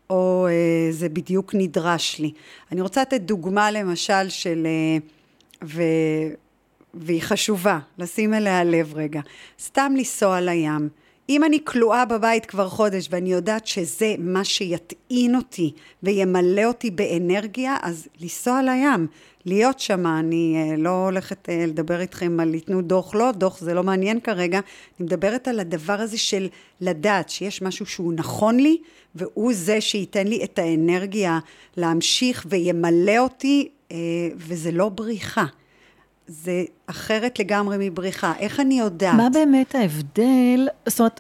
או 0.10 0.48
uh, 0.48 0.94
זה 0.94 1.10
בדיוק 1.10 1.52
נדרש 1.56 2.20
לי. 2.20 2.32
אני 2.72 2.82
רוצה 2.82 3.02
לתת 3.02 3.22
דוגמה 3.22 3.72
למשל 3.72 4.30
של, 4.30 4.68
ו, 5.63 5.82
והיא 6.94 7.22
חשובה, 7.22 7.80
לשים 7.98 8.34
אליה 8.34 8.63
לב 8.63 8.94
רגע. 8.96 9.22
סתם 9.60 9.94
לנסוע 9.98 10.42
לים. 10.42 11.02
אם 11.30 11.44
אני 11.44 11.60
כלואה 11.63 12.06
בבית 12.06 12.46
כבר 12.46 12.70
חודש 12.70 13.08
ואני 13.12 13.32
יודעת 13.32 13.68
שזה 13.68 14.15
מה 14.20 14.44
שיטעין 14.44 15.36
אותי 15.36 15.72
וימלא 16.03 16.65
אותי 16.65 16.92
באנרגיה, 16.92 17.77
אז 17.82 18.08
לנסוע 18.20 18.62
לים, 18.62 19.08
להיות 19.46 19.80
שם. 19.80 20.08
אני 20.08 20.56
uh, 20.56 20.77
לא 20.77 21.06
הולכת 21.06 21.50
uh, 21.50 21.51
לדבר 21.51 22.00
איתכם 22.01 22.39
על 22.39 22.56
ייתנו 22.56 22.82
דוח, 22.82 23.15
לא 23.15 23.32
דוח, 23.32 23.60
זה 23.60 23.74
לא 23.74 23.84
מעניין 23.84 24.20
כרגע. 24.20 24.58
אני 24.58 25.06
מדברת 25.06 25.48
על 25.48 25.60
הדבר 25.60 25.94
הזה 25.94 26.18
של 26.18 26.48
לדעת 26.82 27.30
שיש 27.30 27.62
משהו 27.62 27.86
שהוא 27.86 28.13
נכון 28.13 28.60
לי, 28.60 28.77
והוא 29.15 29.53
זה 29.53 29.82
שייתן 29.82 30.27
לי 30.27 30.44
את 30.44 30.60
האנרגיה 30.60 31.39
להמשיך 31.77 32.46
וימלא 32.50 33.18
אותי, 33.18 33.70
uh, 33.89 33.94
וזה 34.36 34.72
לא 34.72 34.89
בריחה. 34.89 35.46
זה 36.27 36.63
אחרת 36.88 37.39
לגמרי 37.39 37.77
מבריחה. 37.80 38.34
איך 38.39 38.60
אני 38.60 38.80
יודעת? 38.80 39.15
מה 39.15 39.30
באמת 39.30 39.75
ההבדל? 39.75 40.68
זאת 40.89 41.00
אומרת, 41.00 41.20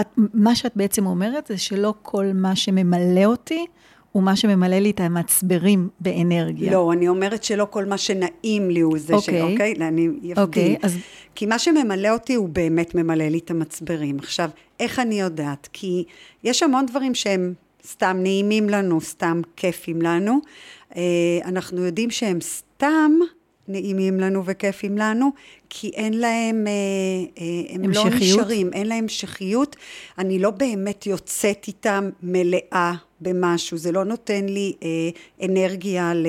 את, 0.00 0.06
מה 0.16 0.54
שאת 0.54 0.72
בעצם 0.76 1.06
אומרת 1.06 1.46
זה 1.46 1.58
שלא 1.58 1.94
כל 2.02 2.26
מה 2.34 2.56
שממלא 2.56 3.24
אותי, 3.24 3.66
הוא 4.12 4.22
מה 4.22 4.36
שממלא 4.36 4.76
לי 4.76 4.90
את 4.90 5.00
המצברים 5.00 5.88
באנרגיה. 6.00 6.72
לא, 6.72 6.92
אני 6.92 7.08
אומרת 7.08 7.44
שלא 7.44 7.66
כל 7.70 7.84
מה 7.84 7.98
שנעים 7.98 8.70
לי 8.70 8.80
הוא 8.80 8.98
זה 8.98 9.14
okay. 9.14 9.20
ש... 9.20 9.28
אוקיי, 9.28 9.42
אוקיי? 9.42 9.74
אני 9.80 10.08
אפתיע. 10.08 10.42
אוקיי, 10.42 10.76
אז... 10.82 10.96
כי 11.34 11.46
מה 11.46 11.58
שממלא 11.58 12.08
אותי 12.08 12.34
הוא 12.34 12.48
באמת 12.48 12.94
ממלא 12.94 13.24
לי 13.24 13.38
את 13.38 13.50
המצברים. 13.50 14.18
עכשיו, 14.18 14.50
איך 14.80 14.98
אני 14.98 15.20
יודעת? 15.20 15.68
כי 15.72 16.04
יש 16.44 16.62
המון 16.62 16.86
דברים 16.86 17.14
שהם 17.14 17.54
סתם 17.86 18.16
נעימים 18.22 18.68
לנו, 18.68 19.00
סתם 19.00 19.40
כיפים 19.56 20.02
לנו. 20.02 20.40
אה, 20.96 21.02
אנחנו 21.44 21.84
יודעים 21.84 22.10
שהם 22.10 22.40
סתם... 22.40 23.12
נעימים 23.68 24.20
לנו 24.20 24.44
וכיפים 24.44 24.98
לנו, 24.98 25.30
כי 25.70 25.88
אין 25.94 26.14
להם, 26.14 26.66
אה, 26.66 26.72
אה, 27.42 27.74
הם 27.74 27.90
לא 27.90 28.04
נשארים, 28.10 28.70
אין 28.72 28.86
להם 28.86 29.08
המשכיות. 29.08 29.76
אני 30.18 30.38
לא 30.38 30.50
באמת 30.50 31.06
יוצאת 31.06 31.64
איתם 31.68 32.10
מלאה 32.22 32.92
במשהו, 33.20 33.76
זה 33.76 33.92
לא 33.92 34.04
נותן 34.04 34.46
לי 34.46 34.72
אה, 34.82 35.46
אנרגיה 35.46 36.14
ל, 36.14 36.26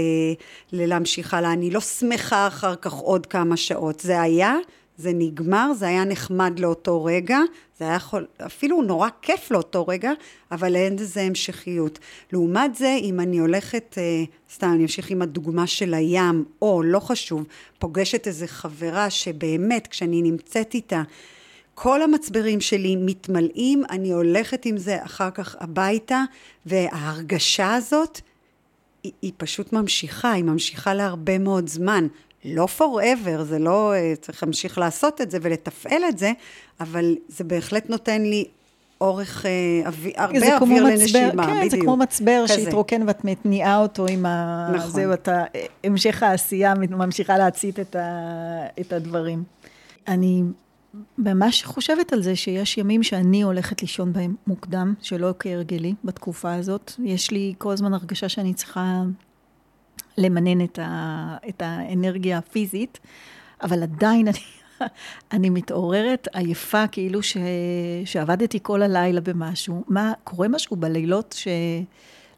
ללהמשיך 0.71 1.33
הלאה, 1.33 1.53
אני 1.53 1.71
לא 1.71 1.79
שמחה 1.79 2.47
אחר 2.47 2.75
כך 2.75 2.93
עוד 2.93 3.25
כמה 3.25 3.57
שעות. 3.57 3.99
זה 3.99 4.21
היה, 4.21 4.55
זה 4.99 5.11
נגמר, 5.13 5.73
זה 5.73 5.87
היה 5.87 6.05
נחמד 6.05 6.59
לאותו 6.59 7.03
רגע, 7.03 7.39
זה 7.79 7.85
היה 7.85 7.95
יכול, 7.95 8.25
אפילו 8.45 8.81
נורא 8.81 9.09
כיף 9.21 9.51
לאותו 9.51 9.87
רגע, 9.87 10.11
אבל 10.51 10.75
אין 10.75 10.95
לזה 10.99 11.21
המשכיות. 11.21 11.99
לעומת 12.33 12.75
זה, 12.75 12.97
אם 13.01 13.19
אני 13.19 13.37
הולכת, 13.39 13.95
אה, 13.97 14.23
סתם 14.53 14.71
אני 14.73 14.81
אמשיך 14.81 15.09
עם 15.09 15.21
הדוגמה 15.21 15.67
של 15.67 15.93
הים, 15.93 16.45
או 16.61 16.83
לא 16.83 16.99
חשוב, 16.99 17.43
פוגשת 17.79 18.27
איזה 18.27 18.47
חברה 18.47 19.09
שבאמת, 19.09 19.87
כשאני 19.87 20.21
נמצאת 20.21 20.73
איתה, 20.73 21.01
כל 21.75 22.01
המצברים 22.01 22.61
שלי 22.61 22.95
מתמלאים, 22.95 23.83
אני 23.89 24.11
הולכת 24.11 24.65
עם 24.65 24.77
זה 24.77 25.03
אחר 25.03 25.31
כך 25.31 25.55
הביתה, 25.59 26.23
וההרגשה 26.65 27.75
הזאת, 27.75 28.21
היא, 29.03 29.11
היא 29.21 29.31
פשוט 29.37 29.73
ממשיכה, 29.73 30.31
היא 30.31 30.43
ממשיכה 30.43 30.93
להרבה 30.93 31.37
מאוד 31.37 31.69
זמן. 31.69 32.07
לא 32.45 32.67
forever, 32.77 33.41
זה 33.41 33.59
לא, 33.59 33.93
אה, 33.93 34.13
צריך 34.21 34.43
להמשיך 34.43 34.77
לעשות 34.77 35.21
את 35.21 35.31
זה 35.31 35.37
ולתפעל 35.41 36.03
את 36.09 36.17
זה, 36.17 36.31
אבל 36.79 37.15
זה 37.27 37.43
בהחלט 37.43 37.89
נותן 37.89 38.21
לי 38.21 38.45
אורך, 39.01 39.45
אה, 39.45 39.51
אווי, 39.85 40.13
הרבה 40.17 40.57
אוויר 40.57 40.83
מצבר, 40.83 40.89
לנשימה, 40.89 41.45
כן, 41.45 41.57
בדיוק. 41.57 41.71
זה 41.71 41.77
כמו 41.81 41.97
מצבר 41.97 42.43
שהתרוקן 42.47 43.01
ואת 43.07 43.25
מתניעה 43.25 43.81
אותו 43.81 44.05
עם 44.07 44.25
ה... 44.25 44.69
נכון. 44.73 44.89
זהו, 44.89 45.13
אתה, 45.13 45.43
המשך 45.83 46.23
העשייה 46.23 46.73
ממשיכה 46.75 47.37
להצית 47.37 47.79
את, 47.79 47.95
ה, 47.95 48.65
את 48.79 48.93
הדברים. 48.93 49.43
אני 50.07 50.43
ממש 51.17 51.63
חושבת 51.63 52.13
על 52.13 52.21
זה 52.21 52.35
שיש 52.35 52.77
ימים 52.77 53.03
שאני 53.03 53.41
הולכת 53.41 53.81
לישון 53.81 54.13
בהם 54.13 54.35
מוקדם, 54.47 54.93
שלא 55.01 55.33
כהרגלי 55.39 55.93
בתקופה 56.03 56.53
הזאת. 56.53 56.91
יש 57.03 57.31
לי 57.31 57.53
כל 57.57 57.71
הזמן 57.71 57.93
הרגשה 57.93 58.29
שאני 58.29 58.53
צריכה 58.53 59.03
למנן 60.19 60.63
את, 60.63 60.79
ה, 60.81 61.37
את 61.49 61.61
האנרגיה 61.65 62.37
הפיזית, 62.37 62.99
אבל 63.63 63.83
עדיין 63.83 64.27
אני, 64.27 64.39
אני 65.33 65.49
מתעוררת 65.49 66.27
עייפה, 66.33 66.87
כאילו 66.87 67.23
ש, 67.23 67.37
שעבדתי 68.05 68.59
כל 68.61 68.81
הלילה 68.81 69.21
במשהו. 69.21 69.83
מה, 69.87 70.13
קורה 70.23 70.47
משהו 70.47 70.75
בלילות 70.75 71.35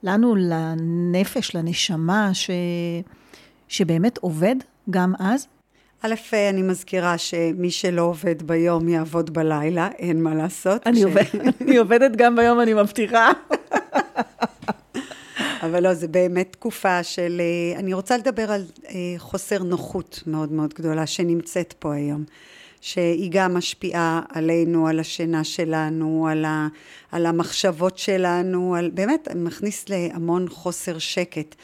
שלנו, 0.04 0.36
לנפש, 0.36 1.56
לנשמה, 1.56 2.30
ש, 2.34 2.50
שבאמת 3.68 4.18
עובד 4.18 4.56
גם 4.90 5.14
אז? 5.20 5.48
א', 6.04 6.16
אני 6.50 6.62
מזכירה 6.62 7.18
שמי 7.18 7.72
שלא 7.72 8.02
עובד 8.02 8.44
ביום 8.44 8.90
יעבוד 8.90 9.34
בלילה, 9.34 9.90
אין 9.98 10.24
מה 10.24 10.36
לעשות. 10.36 10.88
אני, 10.88 11.00
ש... 11.00 11.04
עובד, 11.04 11.24
אני 11.62 11.78
עובדת 11.78 12.16
גם 12.16 12.36
ביום, 12.36 12.60
אני 12.60 12.74
מבטיחה. 12.74 13.32
אבל 15.62 15.84
לא, 15.84 15.94
זה 15.94 16.08
באמת 16.08 16.52
תקופה 16.52 17.04
של... 17.04 17.42
אה, 17.42 17.80
אני 17.80 17.94
רוצה 17.94 18.18
לדבר 18.18 18.52
על 18.52 18.66
אה, 18.90 18.96
חוסר 19.18 19.64
נוחות 19.64 20.24
מאוד 20.28 20.52
מאוד 20.52 20.74
גדולה 20.74 21.08
שנמצאת 21.08 21.74
פה 21.80 21.94
היום. 21.94 22.24
שהיא 22.82 23.30
גם 23.32 23.54
משפיעה 23.54 24.22
עלינו, 24.30 24.88
על 24.88 25.00
השינה 25.00 25.44
שלנו, 25.44 26.28
על, 26.32 26.46
ה, 26.46 26.68
על 27.12 27.26
המחשבות 27.26 27.98
שלנו, 27.98 28.76
על, 28.76 28.90
באמת 28.94 29.28
מכניס 29.36 29.90
להמון 29.90 30.50
חוסר 30.50 30.98
שקט. 30.98 31.56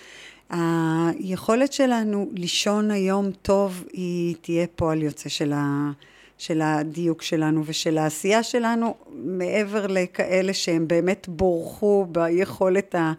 היכולת 0.50 1.74
שלנו 1.74 2.30
לישון 2.34 2.92
היום 2.92 3.32
טוב 3.32 3.84
היא 3.94 4.36
תהיה 4.42 4.68
פועל 4.76 5.04
יוצא 5.04 5.30
של, 5.30 5.54
ה, 5.54 5.92
של 6.38 6.62
הדיוק 6.62 7.22
שלנו 7.22 7.64
ושל 7.66 7.98
העשייה 7.98 8.44
שלנו, 8.44 8.96
מעבר 9.10 9.88
לכאלה 9.88 10.54
שהם 10.54 10.88
באמת 10.88 11.28
בורחו 11.30 12.06
ביכולת 12.12 12.96
ה... 12.96 13.14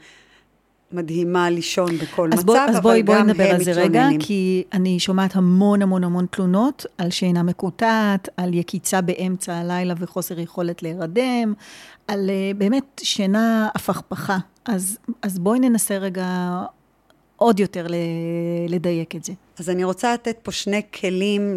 מדהימה 0.93 1.51
לישון 1.51 1.99
בכל 1.99 2.29
מצב, 2.29 2.47
בוא, 2.47 2.57
אבל 2.65 2.75
אז 2.75 2.81
בואי, 2.81 3.03
בואי 3.03 3.23
נדבר 3.23 3.51
על 3.51 3.65
זה 3.65 3.73
רגע, 3.73 4.07
כי 4.19 4.65
אני 4.73 5.01
שומעת 5.01 5.37
המון 5.37 5.83
המון 5.83 6.05
המון 6.05 6.27
תלונות 6.31 6.87
על 6.99 7.11
שינה 7.11 7.43
מקוטעת, 7.43 8.29
על 8.37 8.55
יקיצה 8.55 9.01
באמצע 9.01 9.55
הלילה 9.55 9.95
וחוסר 9.99 10.41
יכולת 10.41 10.83
להירדם, 10.83 11.55
על 12.09 12.31
אה, 12.31 12.51
באמת 12.59 13.01
שינה 13.03 13.69
הפכפכה. 13.75 14.39
אז, 14.65 14.99
אז 15.23 15.39
בואי 15.39 15.59
ננסה 15.59 15.99
רגע 15.99 16.27
עוד 17.37 17.61
יותר 17.61 17.87
לדייק 18.69 19.17
את 19.17 19.25
זה. 19.25 19.33
אז 19.59 19.71
אני 19.71 19.85
רוצה 19.85 20.15
לתת 20.15 20.39
פה 20.43 20.53
שני 20.53 20.83
כלים 21.01 21.57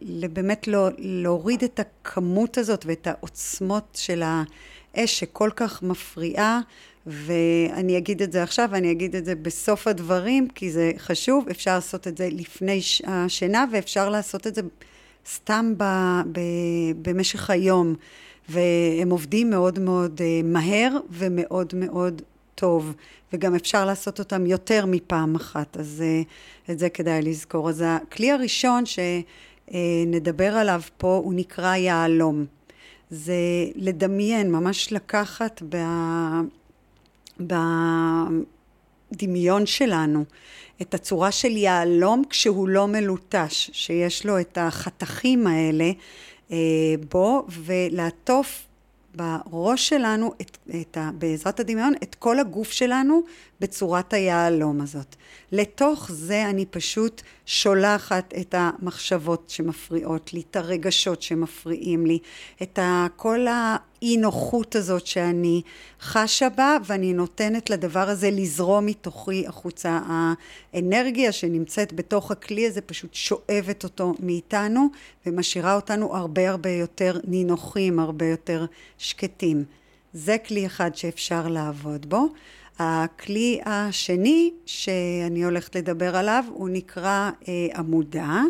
לבאמת 0.00 0.68
לא, 0.68 0.88
להוריד 0.98 1.64
את 1.64 1.80
הכמות 1.80 2.58
הזאת 2.58 2.84
ואת 2.86 3.06
העוצמות 3.06 3.98
של 4.00 4.22
האש 4.24 5.18
שכל 5.18 5.50
כך 5.56 5.82
מפריעה. 5.82 6.60
ואני 7.06 7.98
אגיד 7.98 8.22
את 8.22 8.32
זה 8.32 8.42
עכשיו, 8.42 8.68
ואני 8.72 8.90
אגיד 8.90 9.16
את 9.16 9.24
זה 9.24 9.34
בסוף 9.34 9.86
הדברים, 9.86 10.48
כי 10.48 10.70
זה 10.70 10.92
חשוב, 10.98 11.48
אפשר 11.48 11.74
לעשות 11.74 12.08
את 12.08 12.16
זה 12.16 12.28
לפני 12.32 12.80
השינה, 13.04 13.64
ואפשר 13.72 14.08
לעשות 14.08 14.46
את 14.46 14.54
זה 14.54 14.62
סתם 15.34 15.74
ב, 15.76 15.84
ב, 16.32 16.40
במשך 17.02 17.50
היום. 17.50 17.94
והם 18.48 19.10
עובדים 19.10 19.50
מאוד 19.50 19.78
מאוד 19.78 20.20
אה, 20.24 20.40
מהר 20.44 20.96
ומאוד 21.10 21.72
מאוד 21.76 22.22
טוב, 22.54 22.94
וגם 23.32 23.54
אפשר 23.54 23.84
לעשות 23.84 24.18
אותם 24.18 24.46
יותר 24.46 24.86
מפעם 24.86 25.34
אחת, 25.34 25.76
אז 25.76 26.02
אה, 26.06 26.22
את 26.74 26.78
זה 26.78 26.88
כדאי 26.88 27.22
לזכור. 27.22 27.68
אז 27.68 27.84
הכלי 27.86 28.30
הראשון 28.30 28.84
שנדבר 28.86 30.56
עליו 30.56 30.80
פה 30.96 31.20
הוא 31.24 31.34
נקרא 31.34 31.76
יהלום. 31.76 32.44
זה 33.10 33.34
לדמיין, 33.74 34.52
ממש 34.52 34.92
לקחת 34.92 35.62
ב... 35.68 35.76
הדמיון 39.12 39.66
שלנו, 39.66 40.24
את 40.82 40.94
הצורה 40.94 41.32
של 41.32 41.56
יהלום 41.56 42.22
כשהוא 42.30 42.68
לא 42.68 42.88
מלוטש, 42.88 43.70
שיש 43.72 44.26
לו 44.26 44.40
את 44.40 44.58
החתכים 44.60 45.46
האלה 45.46 45.90
אה, 46.50 46.56
בו, 47.10 47.46
ולעטוף 47.48 48.66
בראש 49.14 49.88
שלנו, 49.88 50.32
את, 50.40 50.58
את 50.80 50.96
ה, 50.96 51.10
בעזרת 51.14 51.60
הדמיון, 51.60 51.94
את 52.02 52.14
כל 52.14 52.38
הגוף 52.38 52.70
שלנו 52.70 53.22
בצורת 53.60 54.12
היהלום 54.12 54.80
הזאת. 54.80 55.16
לתוך 55.52 56.10
זה 56.12 56.46
אני 56.50 56.66
פשוט 56.66 57.22
שולחת 57.46 58.34
את 58.40 58.54
המחשבות 58.58 59.50
שמפריעות 59.50 60.32
לי, 60.32 60.42
את 60.50 60.56
הרגשות 60.56 61.22
שמפריעים 61.22 62.06
לי, 62.06 62.18
את 62.62 62.78
כל 63.16 63.46
האי 63.46 64.16
נוחות 64.16 64.76
הזאת 64.76 65.06
שאני 65.06 65.62
חשה 66.00 66.48
בה, 66.48 66.76
ואני 66.86 67.12
נותנת 67.12 67.70
לדבר 67.70 68.08
הזה 68.08 68.30
לזרום 68.30 68.86
מתוכי 68.86 69.46
החוצה. 69.46 70.00
האנרגיה 70.72 71.32
שנמצאת 71.32 71.92
בתוך 71.92 72.30
הכלי 72.30 72.66
הזה 72.66 72.80
פשוט 72.80 73.14
שואבת 73.14 73.84
אותו 73.84 74.14
מאיתנו, 74.20 74.86
ומשאירה 75.26 75.74
אותנו 75.74 76.16
הרבה 76.16 76.50
הרבה 76.50 76.70
יותר 76.70 77.18
נינוחים, 77.24 77.98
הרבה 77.98 78.26
יותר 78.26 78.66
שקטים. 78.98 79.64
זה 80.14 80.36
כלי 80.38 80.66
אחד 80.66 80.94
שאפשר 80.94 81.48
לעבוד 81.48 82.08
בו. 82.08 82.28
הכלי 82.78 83.60
השני 83.64 84.50
שאני 84.66 85.44
הולכת 85.44 85.76
לדבר 85.76 86.16
עליו 86.16 86.44
הוא 86.52 86.68
נקרא 86.68 87.30
אה, 87.48 87.66
עמודה 87.74 88.42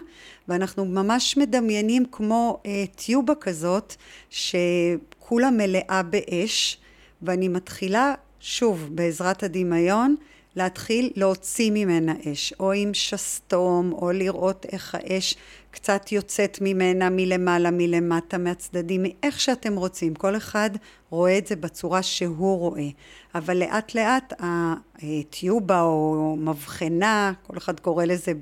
ואנחנו 0.49 0.85
ממש 0.85 1.37
מדמיינים 1.37 2.05
כמו 2.13 2.61
אה, 2.67 2.85
טיובה 2.97 3.35
כזאת 3.35 3.95
שכולה 4.31 5.51
מלאה 5.51 6.03
באש 6.03 6.79
ואני 7.23 7.49
מתחילה 7.49 8.15
שוב 8.41 8.89
בעזרת 8.91 9.43
הדמיון 9.43 10.17
להתחיל 10.57 11.11
להוציא 11.17 11.71
ממנה 11.71 12.15
אש, 12.33 12.55
או 12.61 12.73
עם 12.73 12.95
שסתום, 12.95 13.93
או 13.93 14.13
לראות 14.13 14.67
איך 14.73 14.95
האש 14.95 15.37
קצת 15.73 16.13
יוצאת 16.13 16.59
ממנה 16.61 17.11
מלמעלה, 17.11 17.71
מלמטה, 17.71 18.39
מהצדדים, 18.39 19.03
מאיך 19.03 19.41
שאתם 19.41 19.77
רוצים. 19.77 20.15
כל 20.15 20.37
אחד 20.37 20.71
רואה 21.11 21.39
את 21.39 21.47
זה 21.47 21.57
בצורה 21.57 22.03
שהוא 22.03 22.59
רואה. 22.59 22.89
אבל 23.35 23.57
לאט 23.57 23.95
לאט 23.95 24.33
הטיובה 24.41 25.83
או 25.83 26.37
מבחנה, 26.39 27.33
כל 27.47 27.57
אחד 27.57 27.81
קורא 27.81 28.05
לזה 28.05 28.33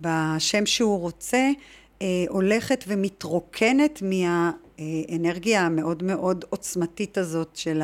בשם 0.00 0.66
שהוא 0.66 1.00
רוצה, 1.00 1.50
אה, 2.02 2.06
הולכת 2.28 2.84
ומתרוקנת 2.88 4.02
מהאנרגיה 4.02 5.66
המאוד 5.66 6.02
מאוד 6.02 6.44
עוצמתית 6.50 7.18
הזאת 7.18 7.50
של 7.54 7.82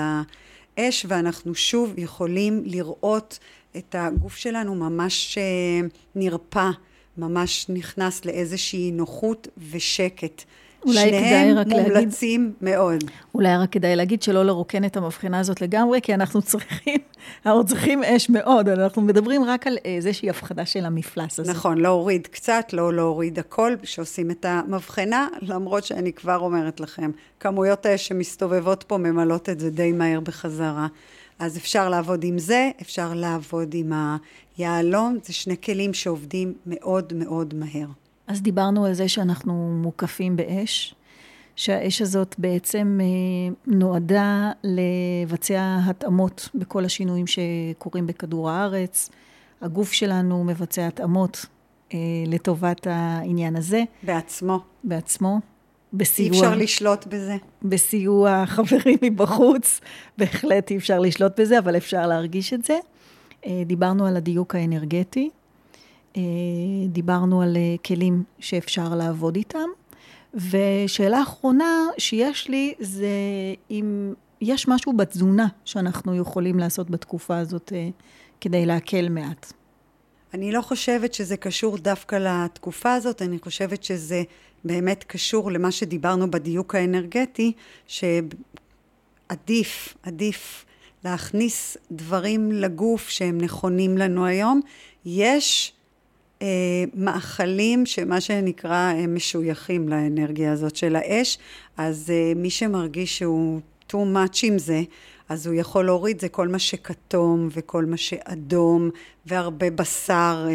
האש, 0.78 1.06
ואנחנו 1.08 1.54
שוב 1.54 1.94
יכולים 1.96 2.62
לראות 2.64 3.38
את 3.76 3.94
הגוף 3.98 4.36
שלנו 4.36 4.74
ממש 4.74 5.38
אה, 5.38 5.88
נרפא, 6.14 6.70
ממש 7.18 7.66
נכנס 7.68 8.24
לאיזושהי 8.24 8.90
נוחות 8.90 9.48
ושקט. 9.70 10.42
אולי 10.86 11.08
כדאי 11.08 11.52
רק 11.52 11.66
להגיד... 11.66 11.72
שניהם 11.72 11.88
מומלצים 11.88 12.52
מאוד. 12.60 13.04
אולי 13.34 13.56
רק 13.56 13.72
כדאי 13.72 13.96
להגיד 13.96 14.22
שלא 14.22 14.44
לרוקן 14.44 14.84
את 14.84 14.96
המבחנה 14.96 15.38
הזאת 15.38 15.60
לגמרי, 15.60 16.00
כי 16.02 16.14
אנחנו 16.14 16.42
צריכים, 16.42 16.98
אנחנו 17.46 17.66
צריכים 17.66 18.04
אש 18.04 18.30
מאוד, 18.30 18.68
אנחנו 18.68 19.02
מדברים 19.02 19.44
רק 19.44 19.66
על 19.66 19.78
איזושהי 19.84 20.30
הפחדה 20.30 20.66
של 20.66 20.84
המפלס 20.84 21.40
הזה. 21.40 21.52
נכון, 21.52 21.78
להוריד 21.78 22.26
קצת, 22.26 22.64
לא 22.72 22.94
להוריד 22.94 23.38
הכל, 23.38 23.74
שעושים 23.82 24.30
את 24.30 24.44
המבחנה, 24.44 25.28
למרות 25.42 25.84
שאני 25.84 26.12
כבר 26.12 26.36
אומרת 26.36 26.80
לכם, 26.80 27.10
כמויות 27.40 27.86
האש 27.86 28.08
שמסתובבות 28.08 28.82
פה 28.82 28.98
ממלאות 28.98 29.48
את 29.48 29.60
זה 29.60 29.70
די 29.70 29.92
מהר 29.92 30.20
בחזרה. 30.20 30.86
אז 31.38 31.56
אפשר 31.56 31.88
לעבוד 31.88 32.24
עם 32.24 32.38
זה, 32.38 32.70
אפשר 32.82 33.14
לעבוד 33.14 33.74
עם 33.74 33.92
היהלום, 34.58 35.18
זה 35.22 35.32
שני 35.32 35.56
כלים 35.60 35.94
שעובדים 35.94 36.54
מאוד 36.66 37.12
מאוד 37.16 37.54
מהר. 37.54 37.88
אז 38.26 38.42
דיברנו 38.42 38.86
על 38.86 38.94
זה 38.94 39.08
שאנחנו 39.08 39.78
מוקפים 39.82 40.36
באש, 40.36 40.94
שהאש 41.56 42.02
הזאת 42.02 42.34
בעצם 42.38 42.98
אה, 43.00 43.54
נועדה 43.66 44.50
לבצע 44.64 45.78
התאמות 45.84 46.48
בכל 46.54 46.84
השינויים 46.84 47.26
שקורים 47.26 48.06
בכדור 48.06 48.50
הארץ. 48.50 49.10
הגוף 49.60 49.92
שלנו 49.92 50.44
מבצע 50.44 50.86
התאמות 50.86 51.46
אה, 51.94 51.98
לטובת 52.26 52.86
העניין 52.86 53.56
הזה. 53.56 53.82
בעצמו. 54.02 54.60
בעצמו. 54.84 55.40
בסיוע... 55.92 56.32
אי 56.32 56.38
אפשר 56.40 56.54
לשלוט 56.54 57.06
בזה. 57.06 57.36
בסיוע 57.62 58.46
חברים 58.46 58.98
מבחוץ, 59.02 59.80
בהחלט 60.18 60.70
אי 60.70 60.76
אפשר 60.76 60.98
לשלוט 60.98 61.40
בזה, 61.40 61.58
אבל 61.58 61.76
אפשר 61.76 62.06
להרגיש 62.06 62.52
את 62.52 62.64
זה. 62.64 62.78
אה, 63.46 63.62
דיברנו 63.66 64.06
על 64.06 64.16
הדיוק 64.16 64.54
האנרגטי. 64.54 65.30
אה, 66.16 66.22
דיברנו 66.88 67.42
על 67.42 67.56
אה, 67.56 67.76
כלים 67.86 68.22
שאפשר 68.38 68.94
לעבוד 68.94 69.36
איתם. 69.36 69.68
ושאלה 70.34 71.22
אחרונה 71.22 71.86
שיש 71.98 72.48
לי 72.48 72.74
זה 72.78 73.08
אם 73.70 74.14
יש 74.40 74.68
משהו 74.68 74.92
בתזונה 74.92 75.46
שאנחנו 75.64 76.16
יכולים 76.16 76.58
לעשות 76.58 76.90
בתקופה 76.90 77.38
הזאת 77.38 77.72
כדי 78.40 78.66
להקל 78.66 79.08
מעט. 79.08 79.52
אני 80.34 80.52
לא 80.52 80.62
חושבת 80.62 81.14
שזה 81.14 81.36
קשור 81.36 81.78
דווקא 81.78 82.16
לתקופה 82.16 82.94
הזאת, 82.94 83.22
אני 83.22 83.38
חושבת 83.38 83.84
שזה 83.84 84.22
באמת 84.64 85.04
קשור 85.04 85.52
למה 85.52 85.72
שדיברנו 85.72 86.30
בדיוק 86.30 86.74
האנרגטי, 86.74 87.52
שעדיף, 87.86 88.34
עדיף 90.02 90.64
להכניס 91.04 91.76
דברים 91.92 92.52
לגוף 92.52 93.08
שהם 93.08 93.38
נכונים 93.38 93.98
לנו 93.98 94.26
היום. 94.26 94.60
יש 95.04 95.72
אה, 96.42 96.46
מאכלים 96.94 97.86
שמה 97.86 98.20
שנקרא 98.20 98.92
הם 98.96 99.14
משויכים 99.14 99.88
לאנרגיה 99.88 100.52
הזאת 100.52 100.76
של 100.76 100.96
האש, 100.96 101.38
אז 101.76 102.10
אה, 102.10 102.32
מי 102.36 102.50
שמרגיש 102.50 103.18
שהוא 103.18 103.60
too 103.92 104.06
much 104.14 104.40
עם 104.42 104.58
זה, 104.58 104.82
אז 105.28 105.46
הוא 105.46 105.54
יכול 105.54 105.84
להוריד 105.84 106.20
זה 106.20 106.28
כל 106.28 106.48
מה 106.48 106.58
שכתום 106.58 107.48
וכל 107.52 107.84
מה 107.84 107.96
שאדום 107.96 108.90
והרבה 109.26 109.70
בשר, 109.70 110.46
אה, 110.48 110.52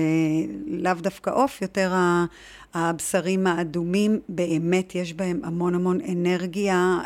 לאו 0.67 0.93
דווקא 0.93 1.29
עוף, 1.29 1.61
יותר 1.61 1.93
הבשרים 2.73 3.47
האדומים, 3.47 4.19
באמת 4.29 4.95
יש 4.95 5.13
בהם 5.13 5.41
המון 5.43 5.75
המון 5.75 5.99
אנרגיה 6.11 6.99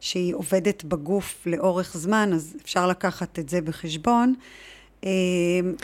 שהיא 0.00 0.34
עובדת 0.34 0.84
בגוף 0.84 1.46
לאורך 1.46 1.96
זמן, 1.96 2.30
אז 2.34 2.56
אפשר 2.62 2.86
לקחת 2.86 3.38
את 3.38 3.48
זה 3.48 3.60
בחשבון. 3.60 4.34
אמ, 5.04 5.10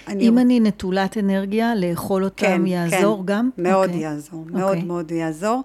אני... 0.08 0.28
אם 0.28 0.38
אני 0.38 0.60
נטולת 0.60 1.18
אנרגיה, 1.18 1.74
לאכול 1.74 2.24
אותם 2.24 2.46
כן, 2.46 2.66
יעזור 2.66 3.18
כן, 3.18 3.26
גם? 3.26 3.50
מאוד 3.58 3.88
okay. 3.88 3.92
אוקיי. 3.92 4.02
יעזור, 4.02 4.44
מאוד 4.50 4.78
okay. 4.78 4.84
מאוד 4.84 5.10
יעזור. 5.10 5.62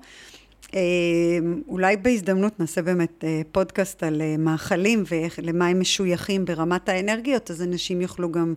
אמ, 0.74 1.62
אולי 1.68 1.98
בהזדמנות 1.98 2.60
נעשה 2.60 2.82
באמת 2.82 3.24
אה, 3.24 3.42
פודקאסט 3.52 4.04
על 4.04 4.22
אה, 4.22 4.36
מאכלים 4.38 5.04
ולמה 5.38 5.68
הם 5.68 5.80
משויכים 5.80 6.46
ברמת 6.46 6.90
האנרגיות, 6.90 7.52
אז 7.52 7.62
אנשים 7.62 8.02
יוכלו 8.02 8.32
גם 8.32 8.54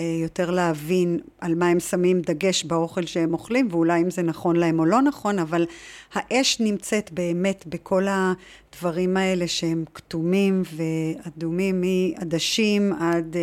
אה, 0.00 0.18
יותר 0.22 0.50
להבין 0.50 1.18
על 1.40 1.54
מה 1.54 1.68
הם 1.68 1.80
שמים 1.80 2.20
דגש 2.20 2.64
באוכל 2.64 3.06
שהם 3.06 3.32
אוכלים, 3.32 3.68
ואולי 3.70 4.02
אם 4.02 4.10
זה 4.10 4.22
נכון 4.22 4.56
להם 4.56 4.78
או 4.78 4.84
לא 4.84 5.02
נכון, 5.02 5.38
אבל 5.38 5.66
האש 6.14 6.60
נמצאת 6.60 7.12
באמת 7.12 7.64
בכל 7.66 8.06
הדברים 8.08 9.16
האלה 9.16 9.48
שהם 9.48 9.84
כתומים 9.94 10.62
ואדומים, 10.76 11.80
מעדשים 11.80 12.92
עד 12.92 13.36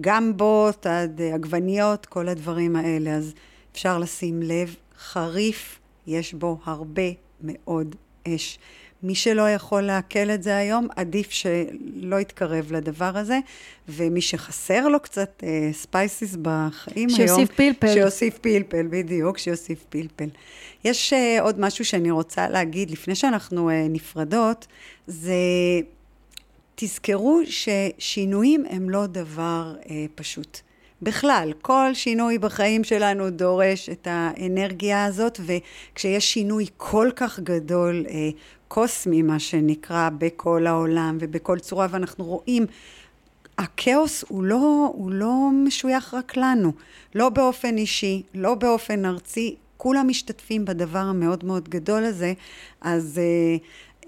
גמבות, 0.00 0.86
עד 0.86 1.20
עגבניות, 1.34 2.06
כל 2.06 2.28
הדברים 2.28 2.76
האלה. 2.76 3.10
אז 3.10 3.34
אפשר 3.72 3.98
לשים 3.98 4.42
לב, 4.42 4.76
חריף, 4.98 5.78
יש 6.06 6.34
בו 6.34 6.58
הרבה 6.64 7.27
מאוד 7.42 7.96
אש. 8.28 8.58
מי 9.02 9.14
שלא 9.14 9.50
יכול 9.50 9.82
לעכל 9.82 10.30
את 10.30 10.42
זה 10.42 10.56
היום, 10.56 10.88
עדיף 10.96 11.30
שלא 11.30 12.20
יתקרב 12.20 12.72
לדבר 12.72 13.16
הזה, 13.18 13.38
ומי 13.88 14.20
שחסר 14.20 14.88
לו 14.88 15.00
קצת 15.00 15.42
אה, 15.42 15.70
spices 15.72 16.36
בחיים 16.42 17.08
שיוסיף 17.08 17.18
היום... 17.18 17.36
שיוסיף 17.36 17.56
פלפל. 17.56 17.94
שיוסיף 17.94 18.38
פלפל, 18.38 18.86
בדיוק, 18.90 19.38
שיוסיף 19.38 19.84
פלפל. 19.88 20.28
יש 20.84 21.12
אה, 21.12 21.38
עוד 21.40 21.60
משהו 21.60 21.84
שאני 21.84 22.10
רוצה 22.10 22.48
להגיד, 22.48 22.90
לפני 22.90 23.14
שאנחנו 23.14 23.70
אה, 23.70 23.86
נפרדות, 23.88 24.66
זה... 25.06 25.32
תזכרו 26.80 27.40
ששינויים 27.44 28.64
הם 28.70 28.90
לא 28.90 29.06
דבר 29.06 29.74
אה, 29.90 30.06
פשוט. 30.14 30.60
בכלל, 31.02 31.52
כל 31.62 31.90
שינוי 31.94 32.38
בחיים 32.38 32.84
שלנו 32.84 33.30
דורש 33.30 33.88
את 33.88 34.08
האנרגיה 34.10 35.04
הזאת, 35.04 35.40
וכשיש 35.46 36.32
שינוי 36.32 36.66
כל 36.76 37.08
כך 37.16 37.40
גדול, 37.40 38.04
אה, 38.08 38.30
קוסמי, 38.68 39.22
מה 39.22 39.38
שנקרא, 39.38 40.08
בכל 40.18 40.66
העולם 40.66 41.18
ובכל 41.20 41.58
צורה, 41.58 41.86
ואנחנו 41.90 42.24
רואים, 42.24 42.66
הכאוס 43.58 44.24
הוא 44.28 44.44
לא, 44.44 44.90
הוא 44.94 45.10
לא 45.10 45.50
משוייך 45.66 46.14
רק 46.14 46.36
לנו, 46.36 46.72
לא 47.14 47.28
באופן 47.28 47.76
אישי, 47.76 48.22
לא 48.34 48.54
באופן 48.54 49.04
ארצי, 49.04 49.56
כולם 49.76 50.08
משתתפים 50.08 50.64
בדבר 50.64 50.98
המאוד 50.98 51.44
מאוד 51.44 51.68
גדול 51.68 52.04
הזה, 52.04 52.32
אז 52.80 53.18
אה, 53.18 53.56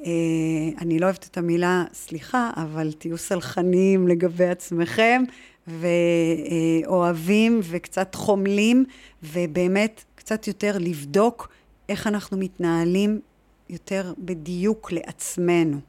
אה, 0.07 0.81
אני 0.81 0.99
לא 0.99 1.05
אוהבת 1.05 1.27
את 1.31 1.39
המילה 1.39 1.85
סליחה, 1.93 2.51
אבל 2.57 2.93
תהיו 2.93 3.19
סלחניים 3.19 4.09
לגבי 4.09 4.47
עצמכם, 4.47 5.23
ואוהבים 5.67 7.61
וקצת 7.63 8.15
חומלים, 8.15 8.85
ובאמת 9.23 10.05
קצת 10.15 10.47
יותר 10.47 10.77
לבדוק 10.79 11.49
איך 11.89 12.07
אנחנו 12.07 12.37
מתנהלים 12.37 13.21
יותר 13.71 14.15
בדיוק 14.19 14.93
לעצמנו. 14.93 15.81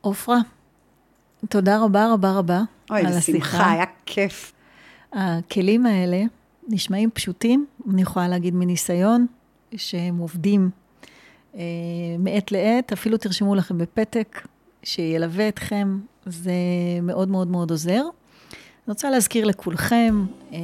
עופרה, 0.00 0.38
תודה 1.48 1.78
רבה 1.84 2.12
רבה 2.12 2.32
רבה 2.32 2.62
אוי, 2.90 3.00
על 3.00 3.06
השיחה. 3.06 3.32
אוי, 3.32 3.40
בשמחה, 3.40 3.72
היה 3.72 3.84
כיף. 4.06 4.52
הכלים 5.12 5.86
האלה 5.86 6.22
נשמעים 6.68 7.10
פשוטים, 7.10 7.66
אני 7.90 8.02
יכולה 8.02 8.28
להגיד 8.28 8.54
מניסיון, 8.54 9.26
שהם 9.76 10.18
עובדים 10.18 10.70
אה, 11.54 11.60
מעת 12.18 12.52
לעת, 12.52 12.92
אפילו 12.92 13.16
תרשמו 13.16 13.54
לכם 13.54 13.78
בפתק, 13.78 14.46
שילווה 14.82 15.48
אתכם, 15.48 15.98
זה 16.26 16.52
מאוד 17.02 17.28
מאוד 17.28 17.48
מאוד 17.48 17.70
עוזר. 17.70 18.02
אני 18.88 18.92
רוצה 18.92 19.10
להזכיר 19.10 19.44
לכולכם 19.44 20.24
אה, 20.52 20.58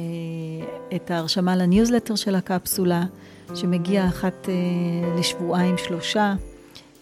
את 0.95 1.11
ההרשמה 1.11 1.55
לניוזלטר 1.55 2.15
של 2.15 2.35
הקפסולה, 2.35 3.03
שמגיע 3.55 4.07
אחת 4.07 4.49
אה, 4.49 4.53
לשבועיים 5.19 5.77
שלושה, 5.77 6.35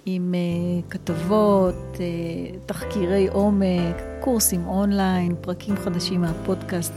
עם 0.05 0.33
אה, 0.35 0.89
כתבות, 0.89 1.75
אה, 1.99 2.57
תחקירי 2.65 3.27
עומק, 3.27 3.95
קורסים 4.19 4.67
אונליין, 4.67 5.35
פרקים 5.41 5.75
חדשים 5.75 6.21
מהפודקאסט. 6.21 6.93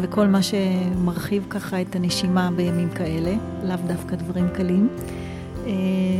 וכל 0.00 0.26
מה 0.26 0.42
שמרחיב 0.42 1.46
ככה 1.50 1.80
את 1.80 1.96
הנשימה 1.96 2.50
בימים 2.56 2.90
כאלה, 2.90 3.32
לאו 3.64 3.76
דווקא 3.86 4.16
דברים 4.16 4.48
קלים. 4.54 4.88
אה, 5.66 5.72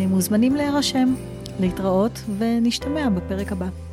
מוזמנים 0.09 0.55
להירשם, 0.57 1.14
להתראות, 1.61 2.20
ונשתמע 2.38 3.09
בפרק 3.09 3.53
הבא. 3.53 3.88